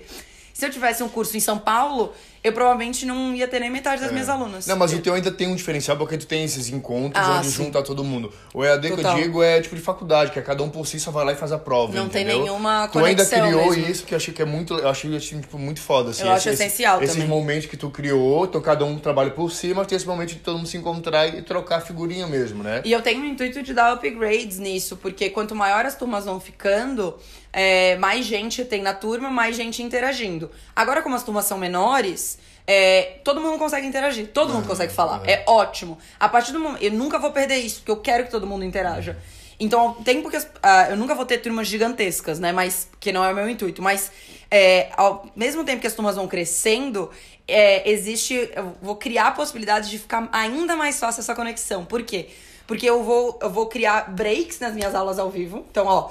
[0.52, 4.00] Se eu tivesse um curso em São Paulo, eu provavelmente não ia ter nem metade
[4.02, 4.66] das minhas alunas.
[4.66, 4.70] É.
[4.72, 7.48] Não, mas o teu ainda tem um diferencial porque tu tem esses encontros Ah, onde
[7.48, 7.64] sim.
[7.64, 8.32] junta todo mundo.
[8.54, 9.14] O EAD que eu Total.
[9.16, 11.36] digo é tipo de faculdade, que é cada um por si só vai lá e
[11.36, 11.92] faz a prova.
[11.94, 12.42] Não tem entendeu?
[12.44, 13.90] nenhuma Tu ainda conexão criou mesmo.
[13.90, 14.74] isso que eu achei que é muito.
[14.74, 16.10] Eu achei assim, tipo, muito foda.
[16.10, 17.28] Assim, Eu acho essencial Esses também.
[17.28, 20.36] momentos que tu criou, então cada um trabalha por si, mas tem esse momento de
[20.36, 22.80] todo mundo se encontrar e trocar figurinha mesmo, né?
[22.84, 26.40] E eu tenho o intuito de dar upgrades nisso, porque quanto maior as turmas vão
[26.40, 27.16] ficando,
[27.52, 30.50] é, mais gente tem na turma, mais gente interagindo.
[30.74, 32.29] Agora, como as turmas são menores,
[32.72, 35.20] é, todo mundo consegue interagir, todo mundo consegue falar.
[35.28, 35.98] É ótimo.
[36.20, 36.80] A partir do momento.
[36.82, 39.16] Eu nunca vou perder isso, porque eu quero que todo mundo interaja.
[39.58, 42.52] Então, ao tempo que as- ah, eu nunca vou ter turmas gigantescas, né?
[42.52, 43.82] Mas que não é o meu intuito.
[43.82, 44.10] Mas
[44.50, 47.10] é, ao mesmo tempo que as turmas vão crescendo,
[47.48, 48.48] é, existe.
[48.54, 51.84] Eu vou criar possibilidades de ficar ainda mais fácil essa conexão.
[51.84, 52.28] Por quê?
[52.68, 55.66] Porque eu vou, eu vou criar breaks nas minhas aulas ao vivo.
[55.70, 56.10] Então, ó,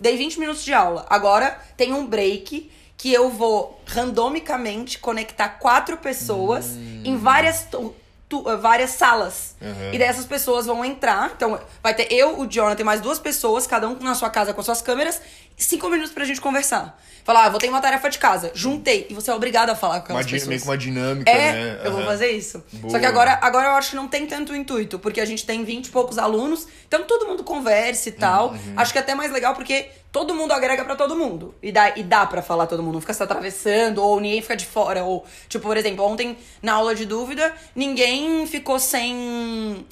[0.00, 1.06] dei 20 minutos de aula.
[1.08, 8.90] Agora tem um break que eu vou randomicamente conectar quatro pessoas em várias eh, várias
[8.90, 9.54] salas.
[9.60, 9.92] Uhum.
[9.92, 11.32] E daí essas pessoas vão entrar.
[11.36, 14.62] Então, vai ter eu, o Jonathan mais duas pessoas, cada um na sua casa com
[14.62, 15.20] suas câmeras,
[15.56, 17.00] cinco minutos pra gente conversar.
[17.24, 18.50] Falar, ah, vou ter uma tarefa de casa.
[18.54, 19.06] Juntei.
[19.08, 20.48] E você é obrigado a falar com Uma aquelas di- pessoas.
[20.48, 21.80] meio que uma dinâmica, É, né?
[21.82, 22.62] eu vou fazer isso.
[22.70, 22.90] Boa.
[22.90, 25.64] Só que agora, agora eu acho que não tem tanto intuito, porque a gente tem
[25.64, 28.50] 20 e poucos alunos, então todo mundo conversa e tal.
[28.50, 28.74] Uhum.
[28.76, 31.54] Acho que é até mais legal porque todo mundo agrega pra todo mundo.
[31.62, 34.54] E dá, e dá pra falar todo mundo, não fica se atravessando, ou ninguém fica
[34.56, 35.02] de fora.
[35.02, 39.86] Ou, tipo, por exemplo, ontem na aula de dúvida, ninguém ficou sem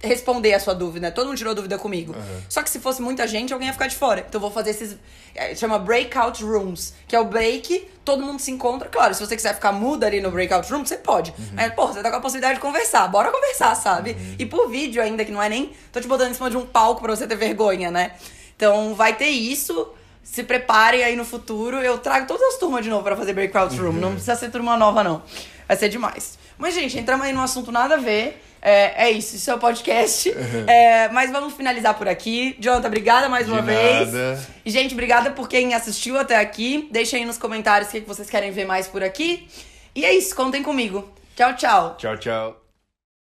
[0.00, 1.10] responder a sua dúvida?
[1.10, 2.14] Todo mundo tirou dúvida comigo.
[2.48, 4.20] Só que se fosse muita gente, alguém ia ficar de fora.
[4.20, 4.96] Então eu vou fazer esses.
[5.34, 8.88] é, chama breakout rooms, que é o break, todo mundo se encontra.
[8.88, 11.32] Claro, se você quiser ficar muda ali no breakout room, você pode.
[11.52, 13.06] Mas, pô, você tá com a possibilidade de conversar.
[13.08, 14.16] Bora conversar, sabe?
[14.38, 15.72] E por vídeo ainda, que não é nem.
[15.92, 18.12] Tô te botando em cima de um palco pra você ter vergonha, né?
[18.56, 19.88] Então vai ter isso.
[20.22, 21.78] Se preparem aí no futuro.
[21.80, 23.92] Eu trago todas as turmas de novo pra fazer breakout room.
[23.92, 25.22] Não precisa ser turma nova, não.
[25.66, 26.38] Vai ser demais.
[26.58, 28.40] Mas, gente, entramos aí num assunto nada a ver.
[28.62, 30.32] É, é isso, isso é o podcast.
[30.68, 32.56] É, mas vamos finalizar por aqui.
[32.60, 34.12] Jonathan, obrigada mais De uma vez.
[34.12, 34.40] nada.
[34.64, 36.88] E, gente, obrigada por quem assistiu até aqui.
[36.92, 39.48] Deixem aí nos comentários o que vocês querem ver mais por aqui.
[39.94, 41.10] E é isso, contem comigo.
[41.34, 41.96] Tchau, tchau.
[41.98, 42.61] Tchau, tchau.